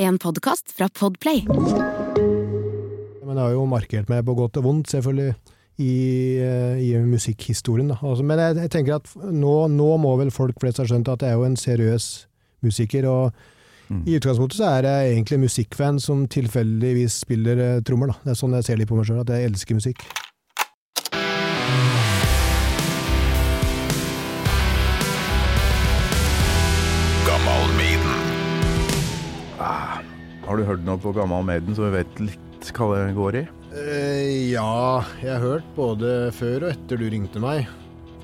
[0.00, 1.42] En podkast fra Podplay.
[3.20, 5.34] Men jeg har jo markert meg på godt og vondt, selvfølgelig,
[5.76, 5.90] i,
[6.40, 7.90] eh, i musikkhistorien.
[7.98, 11.26] Altså, men jeg, jeg tenker at nå, nå må vel folk flest ha skjønt at
[11.26, 12.06] jeg er jo en seriøs
[12.64, 13.10] musiker.
[13.12, 18.14] og I utgangspunktet så er jeg egentlig musikkfan som tilfeldigvis spiller eh, trommer.
[18.14, 18.24] Da.
[18.24, 20.00] Det er sånn jeg ser litt på meg sjøl, at jeg elsker musikk.
[30.50, 33.42] Har du hørt noe på Gammal Maiden, så vi vet litt hva det går i?
[33.70, 37.68] Uh, ja, jeg har hørt både før og etter du ringte meg.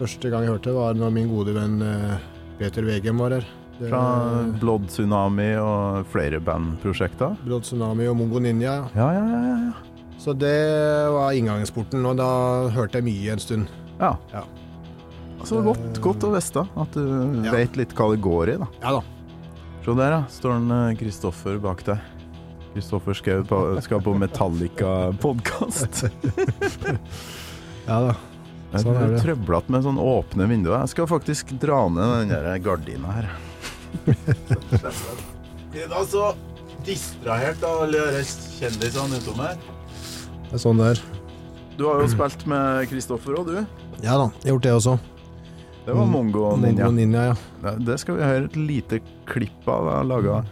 [0.01, 2.17] Første gang jeg hørte det var når min gode venn uh,
[2.59, 3.47] Peter Wegem var her.
[3.77, 4.01] Det, Fra
[4.59, 7.37] Blood Tsunami og flere bandprosjekter?
[7.47, 8.75] Blood Tsunami og Mongo Ninja.
[8.99, 9.45] Ja, ja, ja.
[9.47, 10.19] ja, ja.
[10.19, 10.57] Så det
[11.15, 12.29] var inngangsporten, og da
[12.75, 13.71] hørte jeg mye en stund.
[14.01, 14.17] ja.
[14.35, 14.43] Ja.
[15.47, 17.07] Så godt, godt å vite at du
[17.45, 17.53] Ja.
[17.55, 18.67] vet litt hva det går i, da.
[18.83, 19.03] Ja da.
[19.85, 20.23] Se der, ja.
[20.27, 22.16] Står Kristoffer bak deg.
[22.77, 26.05] Kristoffer Schou på- skal på Metallica-podkast.
[27.87, 28.15] Ja da.
[28.73, 29.21] Jeg Sånn er det.
[29.23, 30.81] trøblete med sånn åpne vinduer.
[30.83, 33.29] Jeg skal faktisk dra ned den der gardina her.
[35.71, 36.33] Blir da så
[36.87, 39.55] distrahert av alle de kjendisene utom her.
[40.51, 41.03] Det er sånn det er.
[41.79, 43.63] Du har jo spilt med Kristoffer òg, du.
[44.05, 44.97] Ja da, jeg har gjort det også.
[45.87, 46.89] Det var Mongo Ninja.
[46.89, 47.35] Mongo Ninja, ja.
[47.63, 49.87] Det- Det skal vi høre et lite klipp av.
[49.87, 50.45] Jeg har laga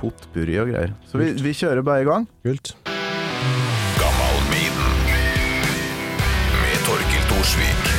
[0.00, 0.92] potpurri og greier.
[1.10, 2.28] Så vi, vi kjører bare i gang.
[2.46, 2.74] Kult.
[6.62, 7.90] Med Torkil Thorsvik.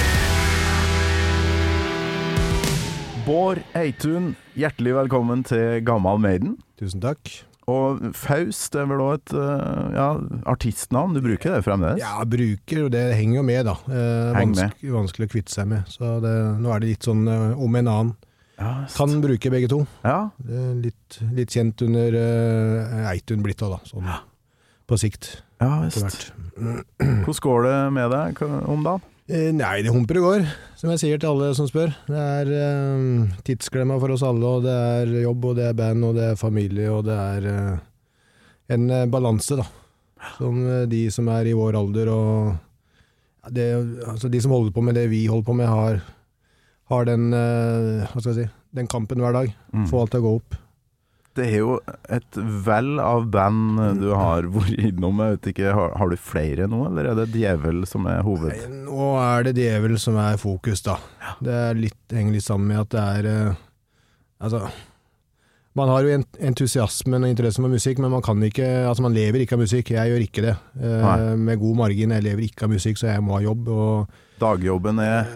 [3.27, 6.55] Bård Eitun, hjertelig velkommen til Gammal Maiden.
[6.79, 7.33] Tusen takk.
[7.67, 10.05] Og Faust det er vel òg et eh, ja,
[10.47, 11.17] artistnavn?
[11.17, 11.99] Du bruker det fremdeles?
[11.99, 13.73] Ja, bruker, og det henger jo med, da.
[13.91, 14.61] Eh, Heng med.
[14.63, 15.91] vanskelig, vanskelig å kvitte seg med.
[15.91, 16.31] Så det,
[16.63, 18.13] nå er det litt sånn eh, om en annen.
[18.57, 18.71] Ja.
[18.95, 19.83] Kan bruke begge to.
[20.01, 20.31] ja.
[20.81, 23.83] Litt, litt kjent under uh, Eitun blitt òg, da.
[23.85, 24.09] Sånn
[24.87, 26.29] på sikt, ja visst.
[26.55, 29.03] Hvordan går det med deg om dagen?
[29.27, 30.45] Eh, nei, det humper og går,
[30.79, 31.89] som jeg sier til alle som spør.
[32.07, 36.05] Det er eh, tidsklemma for oss alle, og det er jobb, og det er band,
[36.07, 37.81] og det er familie, og det er eh,
[38.77, 39.67] en eh, balanse, da.
[40.37, 42.53] Som eh, de som er i vår alder, og
[43.43, 43.67] ja, det,
[44.07, 45.99] altså de som holder på med det vi holder på med, har,
[46.91, 49.51] har den, eh, hva skal jeg si, den kampen hver dag.
[49.73, 49.85] Mm.
[49.89, 50.57] Få alt til å gå opp.
[51.37, 51.75] Det er jo
[52.09, 55.21] et vell av band du har vært innom.
[55.21, 58.55] Jeg vet ikke, har, har du flere nå, eller er det Djevel som er hoved?
[58.55, 60.97] Nei, Nå er det djevel som er fokus, da.
[61.43, 63.63] Det er litt, henger litt sammen med at det er uh,
[64.37, 64.59] Altså
[65.77, 66.13] Man har jo
[66.45, 69.91] entusiasmen og interesse for musikk, men man kan ikke Altså man lever ikke av musikk.
[69.93, 70.53] Jeg gjør ikke det.
[70.81, 72.13] Eh, med god margin.
[72.15, 73.69] Jeg lever ikke av musikk, så jeg må ha jobb.
[73.73, 75.29] Og Dagjobben er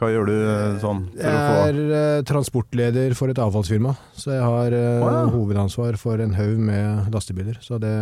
[0.00, 4.72] Hva gjør du eh, sånn jeg er eh, transportleder for et avfallsfirma, så jeg har
[4.72, 5.24] ja.
[5.28, 7.58] hovedansvar for en haug med lastebiler.
[7.60, 7.92] Så det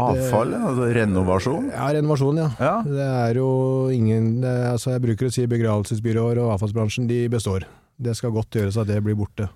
[0.00, 0.54] avfall?
[0.56, 1.68] Altså renovasjon?
[1.68, 2.48] Ja, renovasjon, ja.
[2.58, 2.78] Ja.
[2.86, 3.50] Det er jo
[3.94, 7.68] ingen det, altså Jeg bruker å si begravelsesbyråer og avfallsbransjen, de består.
[8.00, 9.50] Det skal godt gjøres at det blir borte.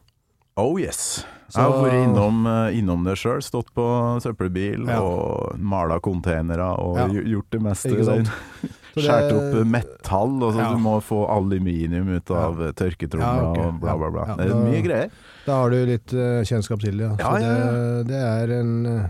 [0.58, 1.24] Oh yes.
[1.48, 2.46] Så- Jeg har vært innom,
[2.76, 3.40] innom det sjøl.
[3.40, 5.00] Stått på søppelbil Ja.
[5.00, 7.06] og mala containere og Ja.
[7.08, 7.88] gjort det meste.
[9.04, 10.70] Skåret opp metall, og så Ja.
[10.72, 12.72] du må få aluminium ut av Ja.
[12.72, 13.58] tørketromler Ja, ok.
[13.66, 14.36] og bla, bla, bla.
[14.36, 15.10] Det er mye greier.
[15.46, 17.10] Da har du litt uh, kjennskap til det.
[17.18, 17.34] Ja.
[17.38, 19.08] Det, det er en eh,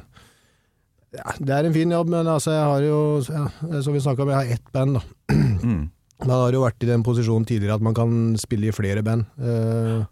[1.17, 2.99] ja, Det er en fin jobb, men altså jeg har jo,
[3.33, 4.95] ja, som vi snakka om, jeg har ett band.
[4.95, 5.01] da.
[5.59, 5.91] Mm.
[6.21, 9.25] Man har jo vært i den posisjonen tidligere at man kan spille i flere band.
[9.39, 10.03] Uh,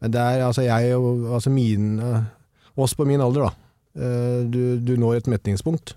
[0.00, 2.22] men det er altså jeg og altså mine eh,
[2.80, 3.50] oss på min alder, da.
[4.00, 5.94] Uh, du, du når et metningspunkt.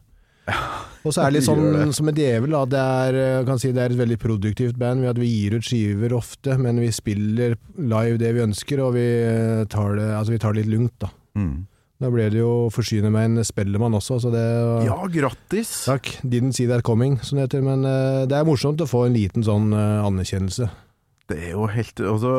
[1.03, 2.63] Og så er det litt sånn som med Djevel, da.
[2.69, 5.57] Det er, eh, kan si det er et veldig produktivt band ved at vi gir
[5.57, 10.09] ut skiver ofte, men vi spiller live det vi ønsker, og vi eh, tar det,
[10.15, 11.11] altså vi tar det litt lugnt, da.
[11.39, 11.55] Mm.
[12.03, 14.43] Da ble det jo forsyne meg en Spellemann også, så det
[14.83, 15.71] Ja, grattis!
[15.87, 16.09] Takk.
[16.23, 17.63] Didn't see that coming, som det heter.
[17.63, 20.67] Men uh, det er morsomt å få en liten sånn uh, anerkjennelse.
[21.31, 22.33] Det er jo helt Altså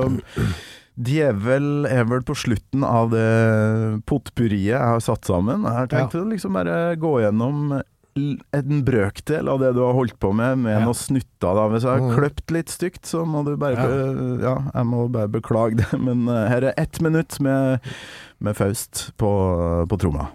[0.95, 3.25] Djevel er vel på slutten av det
[4.07, 5.65] potpurriet jeg har satt sammen.
[5.65, 7.73] Jeg har tenkt å liksom bare gå gjennom
[8.15, 10.85] en brøkdel av det du har holdt på med, med Ja.
[10.85, 11.69] noe snutta Da.
[11.73, 12.15] Hvis jeg har Mhm.
[12.17, 14.55] kløpt litt stygt, så må du bare Ja.
[14.55, 17.81] Ja, jeg må bare beklage det, men eh, her er ett minutt med,
[18.41, 20.29] med Faust på, på tromma.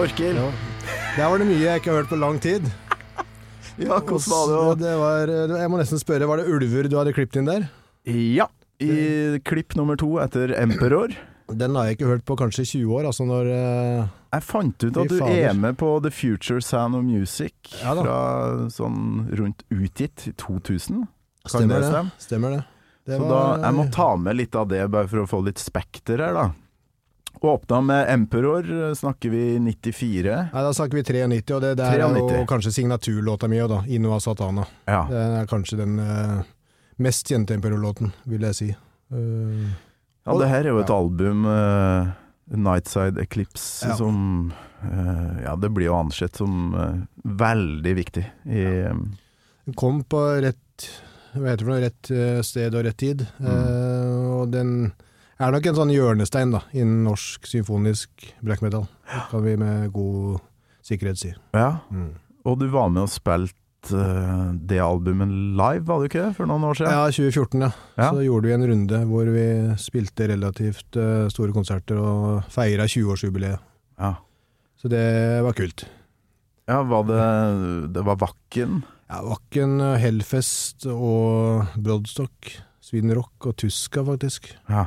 [0.00, 0.36] Torkil.
[0.40, 0.50] Ja.
[1.18, 2.64] Der var det mye jeg ikke har hørt på lang tid.
[3.80, 4.56] Ja, hvordan var det?
[4.60, 7.62] Og det var, jeg må nesten spørre, var det ulver du hadde klippet inn der?
[8.04, 8.44] Ja.
[8.82, 11.14] I klipp nummer to etter Emperor.
[11.48, 15.00] Den har jeg ikke hørt på kanskje 20 år, altså når uh, Jeg fant ut
[15.00, 15.40] at du fader.
[15.48, 18.18] er med på The Future Sound of Music Ja fra
[18.74, 19.00] sånn
[19.40, 21.06] rundt utgitt i 2000.
[21.48, 21.90] Kan Stemmer det det.
[21.94, 22.12] stemme?
[22.26, 22.62] Stemmer det.
[23.08, 25.40] det Så var- da, jeg må ta med litt av det, bare for å få
[25.48, 26.46] litt spekter her, da.
[27.40, 30.34] Åpna med Emperor, snakker vi 94.
[30.52, 32.38] Nei, Da snakker vi 93, og det der er 93.
[32.38, 33.78] jo kanskje signaturlåta mi òg, da.
[33.88, 34.66] Inua Satana'.
[34.86, 35.06] Ja.
[35.08, 36.42] Det er kanskje den uh,
[37.00, 38.68] mest kjente Emperor-låten, vil jeg si.
[39.12, 39.70] Uh,
[40.26, 40.98] ja, det her er jo et Ja.
[41.00, 42.12] album, uh,
[42.50, 43.96] Nightside Eclipse, Ja.
[43.96, 44.52] som
[45.44, 46.72] Ja, det blir jo ansett som
[47.24, 50.56] veldig viktig i Den kom på rett
[51.36, 53.26] hva heter det rett sted og rett tid.
[53.38, 54.40] Mm.
[54.40, 54.70] Og den
[55.46, 58.86] er nok en sånn hjørnestein da, innen norsk symfonisk black metal.
[59.30, 60.40] Kan vi med god
[60.86, 61.32] sikkerhet si.
[61.56, 61.80] Ja.
[61.90, 62.12] Mm.
[62.48, 66.50] Og du var med og spilte eh, det albumet live, var du ikke det, for
[66.50, 66.92] noen år siden?
[66.92, 67.70] Ja, 2014, ja.
[68.00, 68.10] Ja.
[68.10, 69.46] Så gjorde vi en runde hvor vi
[69.80, 73.64] spilte relativt uh, store konserter og feira 20-årsjubileet.
[74.00, 74.14] Ja.
[74.80, 75.04] Så det
[75.44, 75.84] var kult.
[76.70, 77.24] Ja, var det
[77.96, 78.82] Det var Vakken?
[79.10, 82.52] Ja, Vakken, eh, Hellfest og Broadstock.
[82.80, 84.52] Sweden Rock og Tuska, faktisk.
[84.70, 84.86] Ja.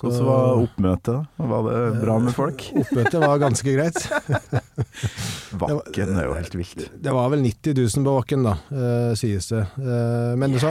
[0.00, 1.26] Så- Hvordan var oppmøtet?
[1.36, 2.62] Var det bra med folk?
[2.80, 3.98] Oppmøtet var ganske greit.
[5.60, 6.84] Vakken er jo helt vilt.
[7.02, 9.64] Det var vel 90 000 på Vakken, da, eh, sies det.
[9.76, 10.70] Eh, men så,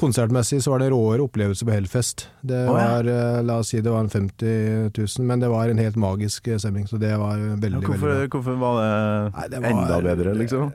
[0.00, 2.26] konsertmessig så var det råere opplevelse på Hellfest.
[2.42, 5.78] Det var, eh, la oss si det var en 50 000, men det var en
[5.78, 8.38] helt magisk eh, stemning, så det var veldig, Ja, hvorfor, veldig bra.
[8.38, 10.72] hvorfor var det, Nei, det var- enda bedre, liksom?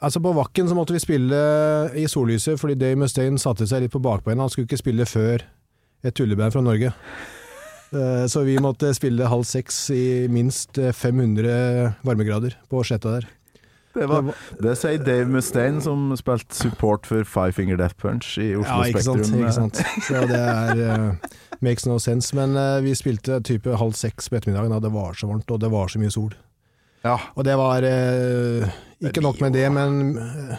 [0.00, 3.90] Altså På Vakken så måtte vi spille i sollyset, fordi Dave Mustaine satte seg litt
[3.90, 4.44] på bakbeina.
[4.44, 5.42] Han skulle ikke spille før
[6.04, 6.92] et tulleband fra Norge.
[7.92, 13.28] Eh, Så vi måtte spille halv seks i minst eh, 500 varmegrader på sletta der.
[13.98, 14.28] Det, var,
[14.62, 18.90] det sier Dave Mustaine, som spilte support for Five Finger Death Punch i Oslo Ja,
[18.92, 19.40] ikke sant, Spektrum.
[19.40, 19.80] ikke sant.
[20.06, 21.32] Så det er uh,
[21.64, 22.30] makes no sense.
[22.36, 25.58] Men uh, vi spilte type halv seks på ettermiddagen, og det var så varmt, og
[25.64, 26.36] det var så mye sol.
[27.02, 27.16] Ja.
[27.34, 28.78] Og det var uh,
[29.08, 30.54] ikke nok med det, men eh,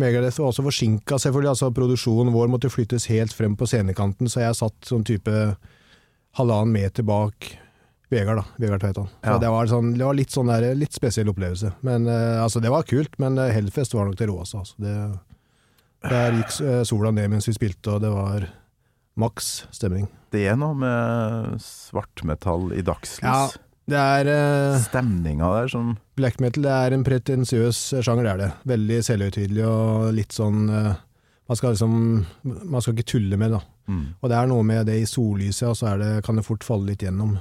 [0.00, 1.52] Megadeth var også forsinka, selvfølgelig.
[1.54, 5.36] Altså, produksjonen vår måtte flyttes helt frem på scenekanten, så jeg satt sånn type
[6.36, 7.54] halvannen meter bak
[8.12, 8.44] Vegard, da.
[8.62, 9.08] Vegard Tveitan.
[9.24, 9.38] Ja.
[9.42, 11.72] det, var sånn, det var litt sånn der, litt spesiell opplevelse.
[11.86, 14.60] Men uh, altså, det var kult, men eh, Hellfest var nok det råeste.
[14.62, 14.76] Altså.
[14.84, 14.94] Det,
[16.06, 18.46] der gikk eh, sola ned mens vi spilte, og det var
[19.18, 20.06] maks stemning.
[20.30, 23.26] Det er noe med svartmetall i dagslys.
[23.26, 23.65] Ja.
[23.86, 28.40] Det er uh, Stemninga der som Black metal det er en pretensiøs sjanger, det er
[28.40, 28.48] det.
[28.66, 30.94] Veldig selvhøytidelig og litt sånn uh,
[31.46, 31.92] Man skal liksom
[32.72, 33.60] Man skal ikke tulle med det.
[33.86, 34.00] mm.
[34.20, 36.90] Og det er noe med det i sollyset, og så det, kan det fort falle
[36.90, 37.36] litt gjennom.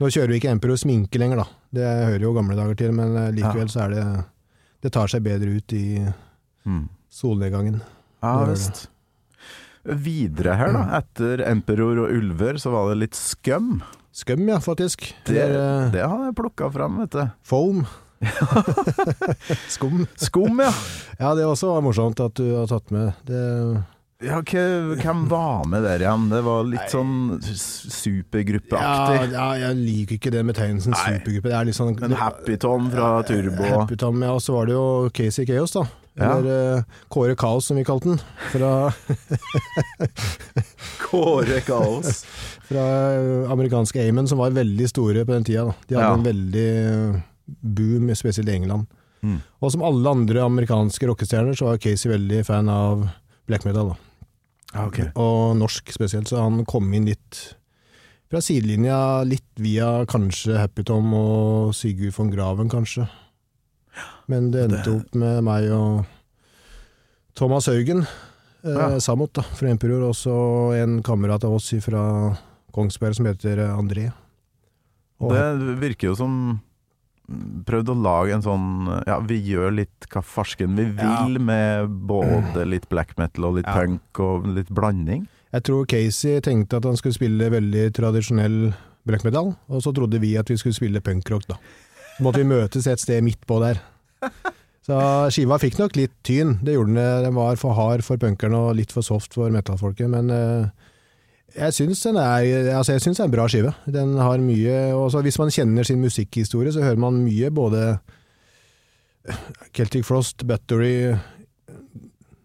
[0.00, 1.46] Nå kjører vi ikke Emperor sminke lenger, da.
[1.74, 3.72] Det hører jo gamle dager til, men eh, likevel Ja.
[3.74, 4.04] så er det
[4.86, 5.84] Det tar seg bedre ut i
[6.68, 6.88] Mm.
[7.10, 7.80] solnedgangen.
[8.22, 8.86] Ja visst.
[9.84, 10.82] Videre her, da.
[10.98, 13.78] Etter Emperor og Ulver, så var det litt skum.
[14.18, 15.14] Skum, ja, faktisk.
[15.24, 17.28] Det, Eller, eh, det har jeg plukka fram, vet du.
[17.46, 17.84] Foam.
[19.68, 20.06] Skum.
[20.16, 20.72] Skum, ja.
[21.22, 23.12] Ja, det også var morsomt at du har tatt med.
[23.28, 23.44] Det
[24.18, 26.24] ja hvem var med der igjen?
[26.32, 29.28] Det var litt sånn supergruppeaktig.
[29.30, 31.04] Ja, ja, jeg liker ikke den betegnelsen Nei.
[31.20, 31.52] supergruppe.
[31.52, 33.62] Det er litt sånn Men Happy Tom fra Turbo.
[33.62, 35.86] Happy Tom, ja, og så var det jo Casey Chaos, da.
[36.18, 36.32] Ja.
[36.38, 36.82] Eller eh,
[37.14, 38.18] Kåre Kaos, som vi kalte den.
[38.50, 38.70] Fra,
[41.10, 42.24] Kåre Kaos.
[42.68, 42.84] fra
[43.14, 45.64] eh, amerikanske Amon, som var veldig store på den tida.
[45.64, 45.74] Da.
[45.88, 46.14] De hadde Ja.
[46.14, 46.66] en veldig
[47.14, 47.20] eh,
[47.62, 48.86] boom, spesielt i England.
[49.22, 49.38] Mm.
[49.60, 53.06] Og som alle andre amerikanske rockestjerner, så var Casey veldig fan av
[53.48, 53.94] black metal.
[54.74, 54.84] Da.
[54.86, 55.08] okay.
[55.16, 57.40] Og norsk spesielt, så han kom inn litt
[58.28, 63.08] fra sidelinja, litt via kanskje Happy Tom og Sigurd von Graven, kanskje.
[64.28, 66.04] Men det endte Det- opp med meg og
[67.34, 68.02] Thomas Haugen,
[68.64, 68.98] eh, Ja.
[69.00, 72.36] Samot da, fra Imperior, og så en kamerat av oss fra
[72.74, 74.12] Kongsberg som heter eh, André.
[75.20, 76.60] Og Det virker jo som
[77.28, 82.64] Prøvd å lage en sånn Ja, vi gjør litt hva farsken vi vil med både
[82.66, 83.74] litt black metal og litt Ja.
[83.74, 85.26] punk og litt blanding.
[85.52, 88.74] jeg tror Casey tenkte at han skulle spille veldig tradisjonell
[89.04, 91.56] black metal, og så trodde vi at vi skulle spille punkrock, da.
[92.24, 93.80] Måtte vi møtes et sted midt på der.
[94.88, 94.98] Så
[95.34, 97.24] skiva fikk nok litt tyn, det gjorde den.
[97.26, 100.70] Den var for hard for punkerne og litt for soft for metallfolket, men eh,
[101.58, 103.72] jeg syns den er, altså jeg synes det er en bra skive.
[103.98, 107.98] Den har mye og Hvis man kjenner sin musikkhistorie, så hører man mye både
[109.76, 111.14] Celtic Frost, Battery,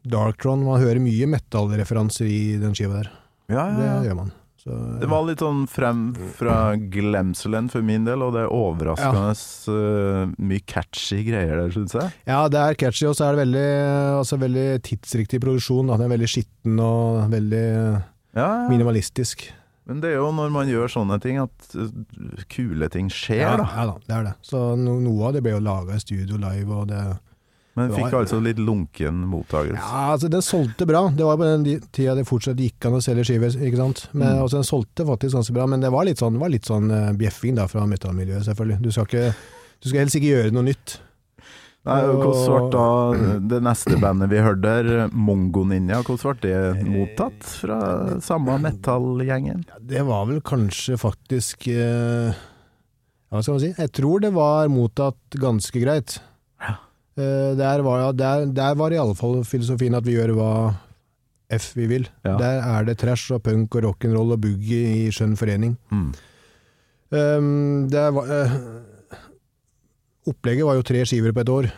[0.03, 3.11] Darktron Man hører mye metal-referanser i den skiva der.
[3.51, 4.33] Ja, Det ja, Det gjør man.
[4.63, 6.03] Så, Det var litt sånn frem
[6.38, 10.27] fra glemselen for min del, og det er overraskende ja.
[10.39, 12.13] mye catchy greier der, syns jeg.
[12.29, 13.65] Ja, det er catchy, og så er det veldig,
[14.22, 15.91] altså, veldig tidsriktig produksjon.
[15.91, 18.48] Den er veldig skitten og veldig Ja, ja.
[18.72, 19.50] minimalistisk.
[19.84, 21.91] Men det er jo når man gjør sånne ting at eh,
[22.48, 23.67] kule ting skjer, Ja, da.
[23.75, 24.34] ja da, det er det.
[24.48, 27.03] Så no, noe av det ble jo laga i studio live, og det
[27.75, 29.79] Men fikk var- altså litt lunken mottakelse.
[29.81, 31.07] Ja, altså den solgte bra.
[31.09, 34.07] Det var på den tida det fortsatt gikk an å selge skiver, ikke sant.
[34.13, 34.41] Men Mm.
[34.43, 37.13] altså, den solgte faktisk ganske bra, men det var litt sånn, var litt sånn uh,
[37.13, 38.81] bjeffing da fra metallmiljøet, selvfølgelig.
[38.81, 39.33] Du skal, ikke,
[39.81, 40.99] du skal helst ikke gjøre noe nytt.
[41.85, 46.85] Nei, Hvordan ble da det neste bandet vi hørte der, Mongo Ninja, hvordan ble det
[46.87, 49.65] mottatt fra samme metallgjengen?
[49.67, 52.33] Ja, det var vel kanskje faktisk eh, ja,
[53.33, 53.73] Hva skal man si?
[53.77, 56.19] Jeg tror det var mottatt ganske greit.
[57.13, 60.51] Eh, der, var, der, der var i alle fall filosofien at vi gjør hva
[61.53, 62.08] F vi vil.
[62.25, 62.38] Ja.
[62.39, 65.77] Der er det trash og punk og rock'n'roll og boogie i skjønn forening.
[65.93, 66.12] Mm.
[67.13, 69.20] Um, det var, uh,
[70.32, 71.74] opplegget var jo tre skiver på et år.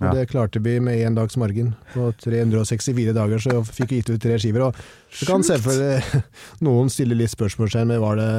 [0.00, 0.14] Og Ja.
[0.16, 1.74] Det klarte vi med én dags margin.
[1.92, 4.62] På 364 dager så fikk vi gitt ut tre skiver.
[4.64, 4.74] Og
[5.18, 6.22] du kan selvfølgelig
[6.66, 8.30] noen stiller litt spørsmålstegn med var det,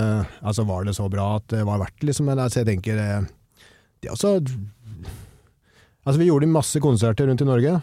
[0.42, 2.26] altså var det så bra at det var verdt det, liksom.
[2.32, 3.30] Men altså, jeg tenker eh,
[4.02, 4.40] det, er altså,
[6.06, 7.76] altså Vi gjorde masse konserter rundt i Norge.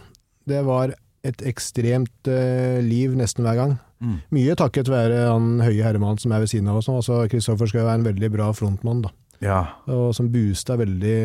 [0.49, 0.95] Det var
[1.27, 3.79] et ekstremt uh, liv nesten hver gang.
[3.99, 4.19] Mm.
[4.35, 7.01] Mye takket være han høye herremannen som er ved siden av oss nå.
[7.01, 9.15] Altså, Kristoffer skal jo være en veldig bra frontmann, da.
[9.43, 11.19] Ja, Og som boosta veldig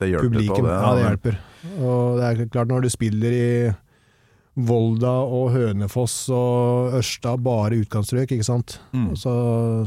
[0.00, 0.74] det hjelper på det.
[0.74, 1.40] Ja, det hjelper.
[1.78, 3.48] Og det er klart, når du spiller i
[4.54, 8.76] Volda og Hønefoss og Ørsta, bare utkantstrøk, ikke sant.
[8.94, 9.08] Mm.
[9.18, 9.32] Så,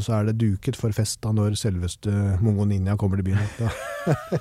[0.03, 2.11] så er det duket for fest da når selveste
[2.43, 3.47] Mongo Ninja kommer til byen.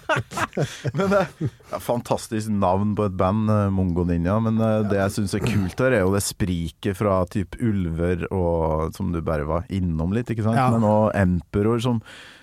[0.99, 4.40] Men det er Fantastisk navn på et band, eh, Mongo Ninja.
[4.42, 8.26] Men eh, det jeg syns er kult her, er jo det spriket fra typ ulver
[8.35, 10.59] og Som du bare var innom litt, ikke sant.
[10.59, 10.73] Ja.
[10.75, 12.36] Men òg Emperor, som eh,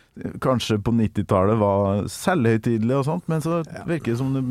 [0.43, 4.43] kanskje på 90-tallet var selvhøytidelig og sånt, men så virker det som du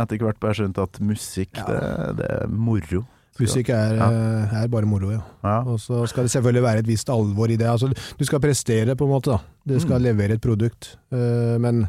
[0.00, 1.80] etter hvert bare skjønte at musikk, det,
[2.20, 3.02] det er moro.
[3.40, 4.06] Musikk er, Ja.
[4.12, 5.22] eh, er bare moro, ja.
[5.42, 5.56] Ja.
[5.64, 7.66] Og så skal det selvfølgelig være et visst alvor i det.
[7.66, 7.88] Altså,
[8.18, 9.30] du skal prestere, på en måte.
[9.32, 9.38] da.
[9.66, 10.04] Du skal Mm.
[10.04, 10.96] levere et produkt.
[11.10, 11.88] Uh, men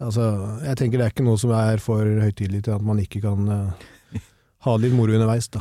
[0.00, 3.20] altså, jeg tenker det er ikke noe som er for høytidelig til at man ikke
[3.20, 4.20] kan uh,
[4.64, 5.48] ha litt moro underveis.
[5.50, 5.60] da.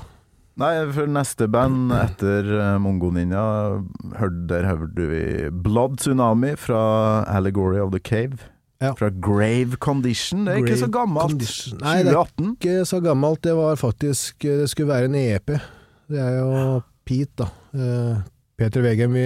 [0.60, 3.44] Nei, for neste band etter eh, Mongo Ninja,
[4.20, 5.22] hørte, der hørte vi
[5.64, 6.82] Blood Tsunami fra
[7.32, 8.42] Allegory of the Cave.
[8.84, 8.94] Ja.
[8.96, 10.46] Fra Grave Condition.
[10.48, 11.34] Det er ikke så gammelt.
[11.34, 11.80] Condition.
[11.84, 13.42] Nei, det er ikke så gammelt.
[13.44, 15.52] Det var faktisk Det skulle være en EP.
[16.10, 17.50] Det er jo Pete, da.
[17.76, 18.22] Eh,
[18.60, 19.16] Peter Wegem.
[19.16, 19.26] Vi,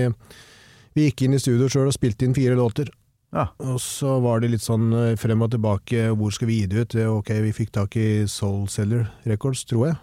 [0.98, 2.90] vi gikk inn i studio sjøl og spilte inn fire låter.
[3.34, 3.48] Ja.
[3.66, 6.84] Og så var det litt sånn eh, frem og tilbake, hvor skal vi gi det
[6.86, 6.96] ut?
[7.02, 9.98] Eh, Ok, vi fikk tak i Soul Seller Records, tror jeg.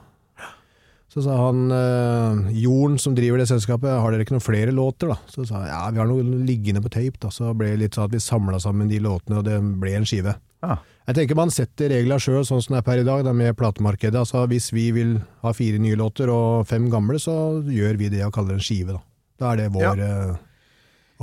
[1.11, 5.11] Så sa han eh, Jorn som driver det selskapet, har dere ikke noen flere låter,
[5.11, 5.17] da?
[5.27, 7.33] Så sa jeg ja, vi har noe liggende på tape, da.
[7.35, 10.07] Så ble det litt sånn at vi samla sammen de låtene, og det ble en
[10.07, 10.37] skive.
[10.63, 10.77] Ja.
[11.09, 13.59] Jeg tenker man setter reglene sjøl, sånn som det er per i dag, da, med
[13.59, 14.21] platemarkedet.
[14.23, 17.35] Altså, hvis vi vil ha fire nye låter og fem gamle, så
[17.67, 18.95] gjør vi det og kaller det en skive.
[18.95, 19.03] Da,
[19.43, 20.39] da er det vår eh,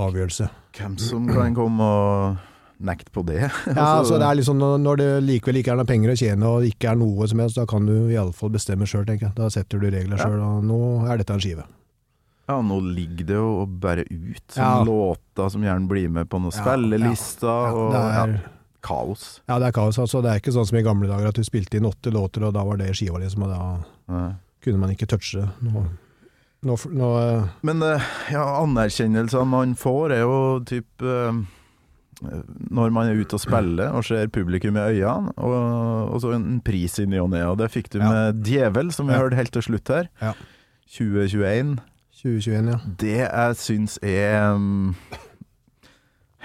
[0.03, 0.50] avgjørelse.
[0.75, 2.44] Hvem som kan komme og
[2.79, 3.39] nekte på det?
[3.75, 6.63] Ja, altså, det er liksom når- det likevel ikke er noe penger å tjene og
[6.67, 9.36] ikke er noe som helst, da kan du iallfall bestemme sjøl, tenker jeg.
[9.36, 10.79] Da setter du regler sjøl, og nå
[11.10, 11.65] er dette en skive.
[12.48, 14.84] Ja, nå ligger det jo bare ut som Ja.
[14.88, 18.39] låter som gjerne blir med på noen Ja, spillelister, Ja, og er, ja,
[18.81, 19.41] kaos.
[19.50, 19.98] ja, det er kaos.
[20.00, 22.46] Altså, det er ikke sånn som i gamle dager at du spilte inn åtte låter,
[22.48, 24.34] og da var det skiva, liksom, og da Ja.
[24.63, 25.50] kunne man ikke touche det.
[26.63, 26.74] Nå
[27.19, 31.31] eh, Men eh, ja, anerkjennelsene man får er jo typ eh,
[32.21, 36.62] når man er ute og spiller og ser publikum i øynene, og, og så en
[36.65, 37.43] pris i ny og ne.
[37.45, 38.09] Og det fikk du Ja.
[38.09, 39.19] med Djevel, som vi Ja.
[39.21, 40.09] hørte helt til slutt her.
[40.21, 40.33] Ja.
[40.89, 41.77] 2021.
[42.17, 42.77] 2021, ja.
[42.97, 44.95] Det jeg syns er um,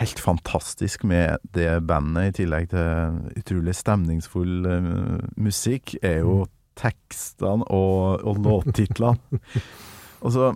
[0.00, 7.64] helt fantastisk med det bandet, i tillegg til utrolig stemningsfull uh, musikk, er jo tekstene
[7.70, 9.40] og, og låttitlene.
[10.24, 10.52] og så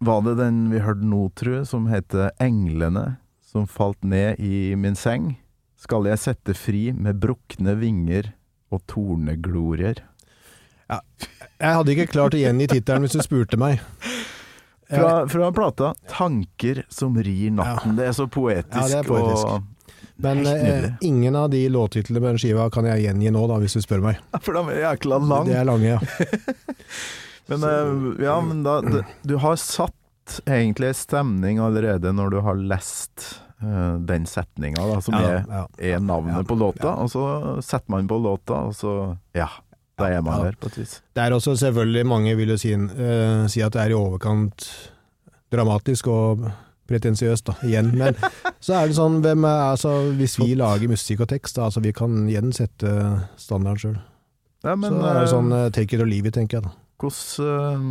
[0.00, 3.16] var det den vi hørte nå, tru, som heter 'Englene
[3.50, 5.34] som falt ned i min seng'.
[5.80, 8.32] Skal jeg sette fri med brukne vinger
[8.70, 10.04] og torneglorier.
[10.90, 13.82] Jeg hadde ikke klart å gjengi tittelen hvis du spurte meg.
[14.90, 17.96] Fra, fra plata 'Tanker som rir natten'.
[17.96, 18.74] Det er så poetisk.
[18.76, 19.46] Ja, det er poetisk.
[19.46, 19.62] Og,
[20.20, 23.78] Men eh, ingen av de låttitlene på den skiva kan jeg gjengi nå, da, hvis
[23.78, 24.18] du spør meg.
[24.44, 25.50] for de er jækla lange.
[25.50, 26.00] De er lange, ja.
[27.50, 27.70] Men, så...
[28.22, 28.76] ja, men da,
[29.26, 29.96] du har satt
[30.46, 33.26] egentlig en stemning allerede når du har lest
[33.62, 35.64] uh, den setninga, som ja, er, ja.
[35.94, 36.94] er navnet Ja, på låta.
[37.02, 37.24] Og så
[37.64, 38.94] setter man på låta, og så
[39.36, 39.48] Ja,
[40.00, 40.98] da er man der, på et vis.
[41.14, 44.66] Det er også selvfølgelig mange vil jo si, uh, si at det er i overkant
[45.50, 46.46] dramatisk og
[46.90, 47.92] pretensiøst, da, igjen.
[47.98, 48.16] Men
[48.64, 51.82] så er det sånn, hvem er, altså, hvis vi lager musikk og tekst, da, altså,
[51.84, 52.90] vi kan igjen sette
[53.38, 53.98] standarden sjøl.
[54.66, 56.72] Ja, Så er det sånn eh, take it or leave it, tenker jeg da.
[57.00, 57.84] hvordan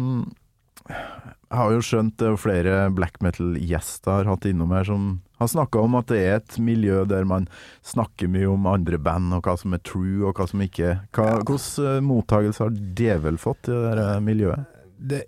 [0.89, 5.08] eh, Jeg har jo skjønt det er flere black metal-gjester har hatt innom her som
[5.39, 7.48] har snakka om at det er et miljø der man
[7.88, 11.39] snakker mye om andre band, og hva som er true, og hva som ikke hva,
[11.41, 14.79] Hvordan mottagelse mottakelse har Djevel fått i det der eh, miljøet?
[15.00, 15.24] Det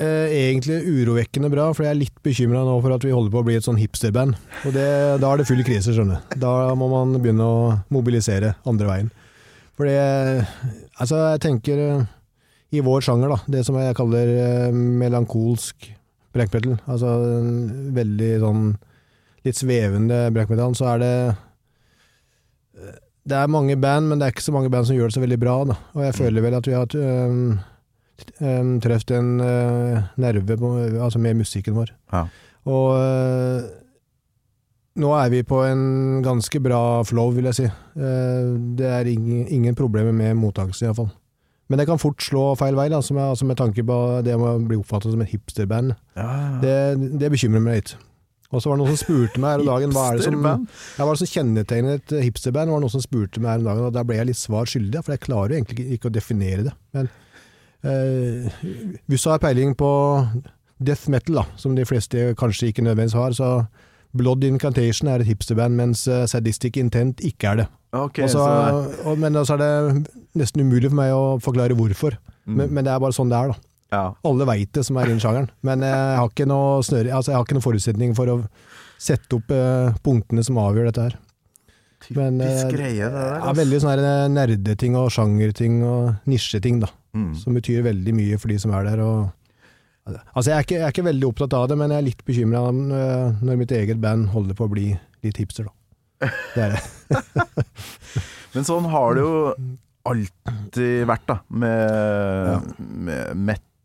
[0.00, 3.44] er egentlig urovekkende bra, for jeg er litt bekymra nå for at vi holder på
[3.44, 4.34] å bli et sånn hipsterband.
[4.64, 4.88] Og det,
[5.22, 6.38] da er det full krise, skjønner du.
[6.42, 7.60] Da må man begynne å
[7.94, 9.14] mobilisere andre veien.
[9.74, 10.02] For det
[11.02, 12.02] Altså, jeg tenker eh,
[12.72, 15.90] i vår sjanger, da, det som jeg kaller eh, melankolsk
[16.34, 18.64] black metal, altså en veldig sånn
[19.44, 24.34] litt svevende black metal, så er det eh, det er mange band, men det er
[24.34, 25.54] ikke så mange band som gjør det så veldig bra.
[25.70, 25.78] Da.
[25.96, 27.54] Og jeg føler vel at vi har um,
[28.44, 30.72] um, truffet en uh, nerve på,
[31.06, 31.94] altså med musikken vår.
[32.12, 32.26] Ja.
[32.68, 33.64] Og uh,
[35.00, 37.70] nå er vi på en ganske bra flow, vil jeg si.
[37.96, 41.08] Uh, det er ingen, ingen problemer med mottakelse, iallfall.
[41.68, 44.34] Men det kan fort slå feil vei, da, som jeg, altså med tanke på det
[44.36, 45.94] å bli oppfattet som et hipsterband.
[46.16, 46.74] Ja, Det,
[47.20, 47.94] det bekymrer meg litt.
[48.54, 50.44] Og så var det noen som spurte meg her om dagen hva er det som,
[50.44, 52.68] ja, hva det som kjennetegner et hipsterband.
[52.68, 54.68] Det var noen som spurte meg her om dagen, og Der ble jeg litt svar
[54.70, 56.74] skyldig, for jeg klarer jo egentlig ikke- ikke å definere det.
[56.94, 57.08] Men
[57.82, 58.52] eh,
[59.08, 59.90] hvis du har peiling på
[60.84, 63.66] death metal, da, som de fleste kanskje ikke nødvendigvis har, så
[64.14, 67.66] Blood Incantation er et hipsterband, mens eh, Sadistic Intent ikke er det.
[67.94, 68.44] Ok, Og så,
[69.04, 72.16] og, men så er det nesten umulig for meg å forklare hvorfor.
[72.44, 72.56] Mm.
[72.58, 73.68] Men, men det er bare sånn det er, da.
[73.94, 74.04] ja.
[74.26, 77.38] Alle veit det som er innen sjangeren, men jeg har ikke noe snøre, altså jeg
[77.38, 78.40] har ikke noen forutsetning for å
[79.04, 81.16] sette opp eh, punktene som avgjør dette her.
[82.12, 83.38] Men, Typisk eh, greie, det der.
[83.38, 86.90] Ja, veldig sånne her nerdeting og sjangerting og nisjeting, da.
[87.16, 87.30] Mm.
[87.38, 89.00] Som betyr veldig mye for de som er der.
[89.04, 89.30] Og,
[90.34, 92.26] altså jeg er, ikke, jeg er ikke veldig opptatt av det, men jeg er litt
[92.26, 94.90] bekymra når mitt eget band holder på å bli
[95.24, 95.76] litt hipster, da.
[96.54, 96.82] Det er det.
[98.54, 99.38] Men sånn har det jo
[100.04, 101.38] alltid vært, da.
[101.48, 103.36] Med, med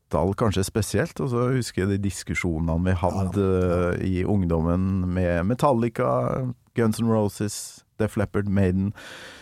[0.09, 1.19] metal kanskje spesielt.
[1.19, 3.49] Og så husker jeg de diskusjonene vi hadde
[3.95, 6.09] eh, i ungdommen med Metallica,
[6.75, 8.93] Guns N' Roses, Def Leppard, Maiden.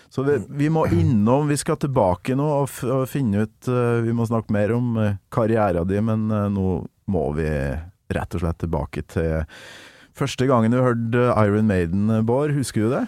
[0.10, 4.13] Så vi, vi må innom, vi skal tilbake nå og, og finne ut uh, Vi
[4.15, 6.77] må snakke mer om uh, karrieren din, men uh, nå
[7.12, 7.49] må vi
[8.15, 9.43] rett og slett tilbake til
[10.17, 12.56] første gangen du hørte Iron Maiden, Bård.
[12.58, 13.06] Husker du det?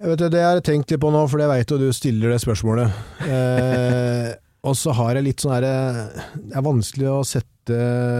[0.00, 2.40] Jeg vet, det jeg tenkt litt på nå, for jeg veit jo du stiller det
[2.42, 2.96] spørsmålet.
[3.24, 4.32] Eh,
[4.68, 5.74] og så har jeg litt sånn herre
[6.34, 7.78] Det er vanskelig å sette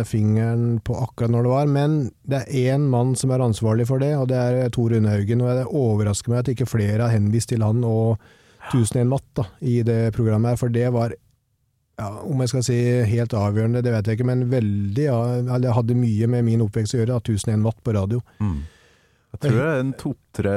[0.09, 1.99] fingeren på akkurat når det var, men
[2.31, 5.44] det er én mann som er ansvarlig for det, og det er Tor Rune Haugen.
[5.44, 8.23] Og det overrasker meg at ikke flere har henvist til han og
[8.70, 11.12] 1001 Watt da, i det programmet her, for det var
[12.01, 15.19] ja, om jeg skal si helt avgjørende, det vet jeg ikke, men veldig ja,
[15.63, 18.23] det hadde mye med min oppvekst å gjøre, at 1001 Watt på radio.
[19.35, 20.53] Jeg tror det er en to-tre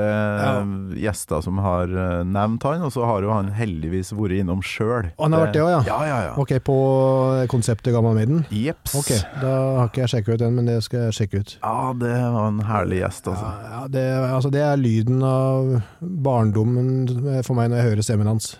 [1.01, 5.09] gjester som har eh, nevnt han, og så har jo han heldigvis vært innom sjøl.
[5.17, 5.81] Han har vært det også, ja?
[5.89, 6.35] Ja, ja, ja.
[6.37, 6.75] Ok, på
[7.49, 8.43] konseptet Gammal Midden?
[8.53, 8.93] Jepps.
[8.99, 9.09] Ok,
[9.41, 11.55] da har ikke jeg sjekket ut den, men det skal jeg sjekke ut.
[11.57, 11.73] Ja,
[12.03, 13.49] det var en herlig gjest, altså.
[13.49, 15.73] Ja, ja, det, altså, det er lyden av
[16.29, 18.53] barndommen for meg når jeg hører stemmen hans.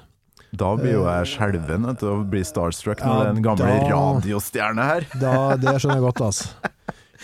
[0.55, 3.73] Da blir jo jeg skjelven etter å bli starstruck når Ja, det er en gamle
[3.91, 5.07] radiostjerne her.
[5.23, 6.73] Da, det skjønner jeg godt, altså.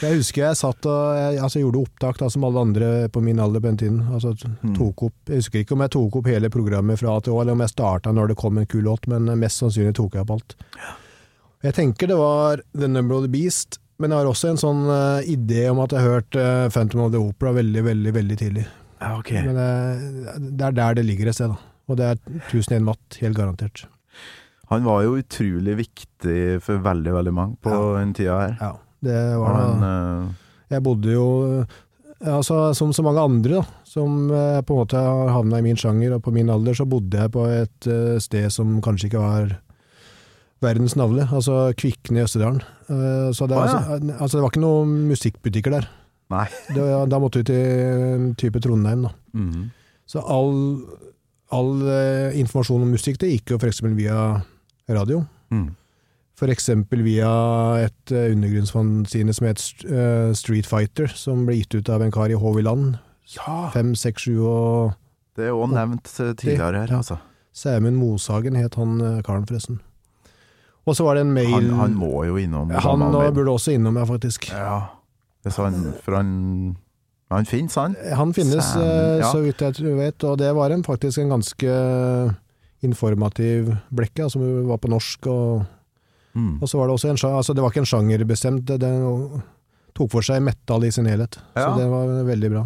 [0.01, 3.39] Jeg husker jeg satt og jeg, altså, gjorde opptak da, som alle andre på min
[3.39, 3.99] alder på den tiden.
[4.11, 4.33] Altså,
[4.63, 4.73] Mm.
[4.75, 7.41] tok opp, jeg husker ikke om jeg tok opp hele programmet fra A til Å,
[7.43, 10.25] eller om jeg starta når det kom en kul låt, men mest sannsynlig tok jeg
[10.25, 10.55] opp alt.
[11.63, 14.81] Jeg tenker det var The Number of the Beast, men jeg har også en sånn
[14.89, 18.37] uh, idé om at jeg har hørt uh, Phantom of the Opera veldig, veldig veldig
[18.41, 18.65] tidlig.
[18.99, 19.43] Ja, okay.
[19.45, 21.59] Men uh, det er der det ligger et sted, da.
[21.89, 22.19] Og det er
[22.49, 23.85] 1001 matt, helt garantert.
[24.71, 27.99] Han var jo utrolig viktig for veldig, veldig mange på Ja.
[27.99, 28.53] den tida her.
[28.61, 28.71] Ja,
[29.03, 30.31] det var han, Uh...
[30.71, 31.25] Jeg bodde jo
[32.23, 35.75] altså, Som så mange andre da, som eh, på en måte har havna i min
[35.77, 39.21] sjanger, og på min alder, så bodde jeg på et eh, sted som kanskje ikke
[39.21, 39.51] var
[40.63, 42.61] verdens navle, altså Kvikne i Østerdalen.
[42.87, 43.77] Eh, så det, ah, ja.
[43.83, 45.89] altså, altså, det var ikke noen musikkbutikker der.
[46.33, 46.45] Nei.
[46.73, 49.13] Det, da måtte vi til type Trondheim, da.
[49.37, 49.69] mhm.
[50.09, 50.57] Så all,
[51.53, 53.83] all eh, informasjon om musikk det gikk jo f.eks.
[53.97, 54.17] via
[54.89, 55.23] radio.
[55.53, 55.69] Mm.
[56.33, 56.69] F.eks.
[57.05, 57.31] via
[57.85, 62.33] et uh, undergrunnsfanzine som het uh, Street Fighter, som ble gitt ut av en kar
[62.33, 62.97] i Håviland.
[63.37, 64.97] Ja, Fem, seks, sju og
[65.33, 67.17] det er òg nevnt eh, tidligere her, altså.
[67.53, 69.79] Sæmund Moshagen het han uh, karen, forresten.
[70.85, 73.71] Og så var det en mail Han, han må jo innom Han han burde også
[73.77, 74.49] innom, ja, faktisk.
[74.51, 74.79] Ja.
[75.45, 76.31] Hvis han, for han
[77.33, 77.95] Han finnes, han.
[78.19, 79.29] Han finnes, Sæmund, eh, ja.
[79.31, 81.77] så vidt jeg vet, og det var en, faktisk en ganske
[82.83, 85.27] informativ blekke, som var på norsk.
[85.27, 85.65] Og,
[86.33, 86.57] Mm.
[86.63, 89.41] og så var det også en sjanger, altså det var ikke en sjangerbestemt, det, det,
[89.93, 91.37] tok for seg metal i sin helhet.
[91.53, 91.67] Ja.
[91.67, 92.63] Så det var veldig bra.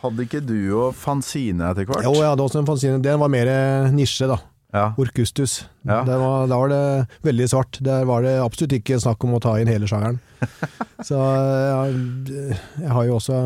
[0.00, 2.06] Hadde ikke du og fanzine etter hvert?
[2.06, 3.02] Jo, jeg hadde også en fanzine.
[3.04, 4.38] Den var mer eh, nisje, da.
[4.72, 4.86] Ja.
[4.96, 5.66] Orkustus.
[5.84, 5.98] Ja.
[6.06, 6.80] Var, da var det
[7.26, 7.76] veldig svart.
[7.84, 10.16] Der var det absolutt ikke snakk om å ta inn hele sjangeren.
[11.08, 13.36] Så jeg, jeg har jo også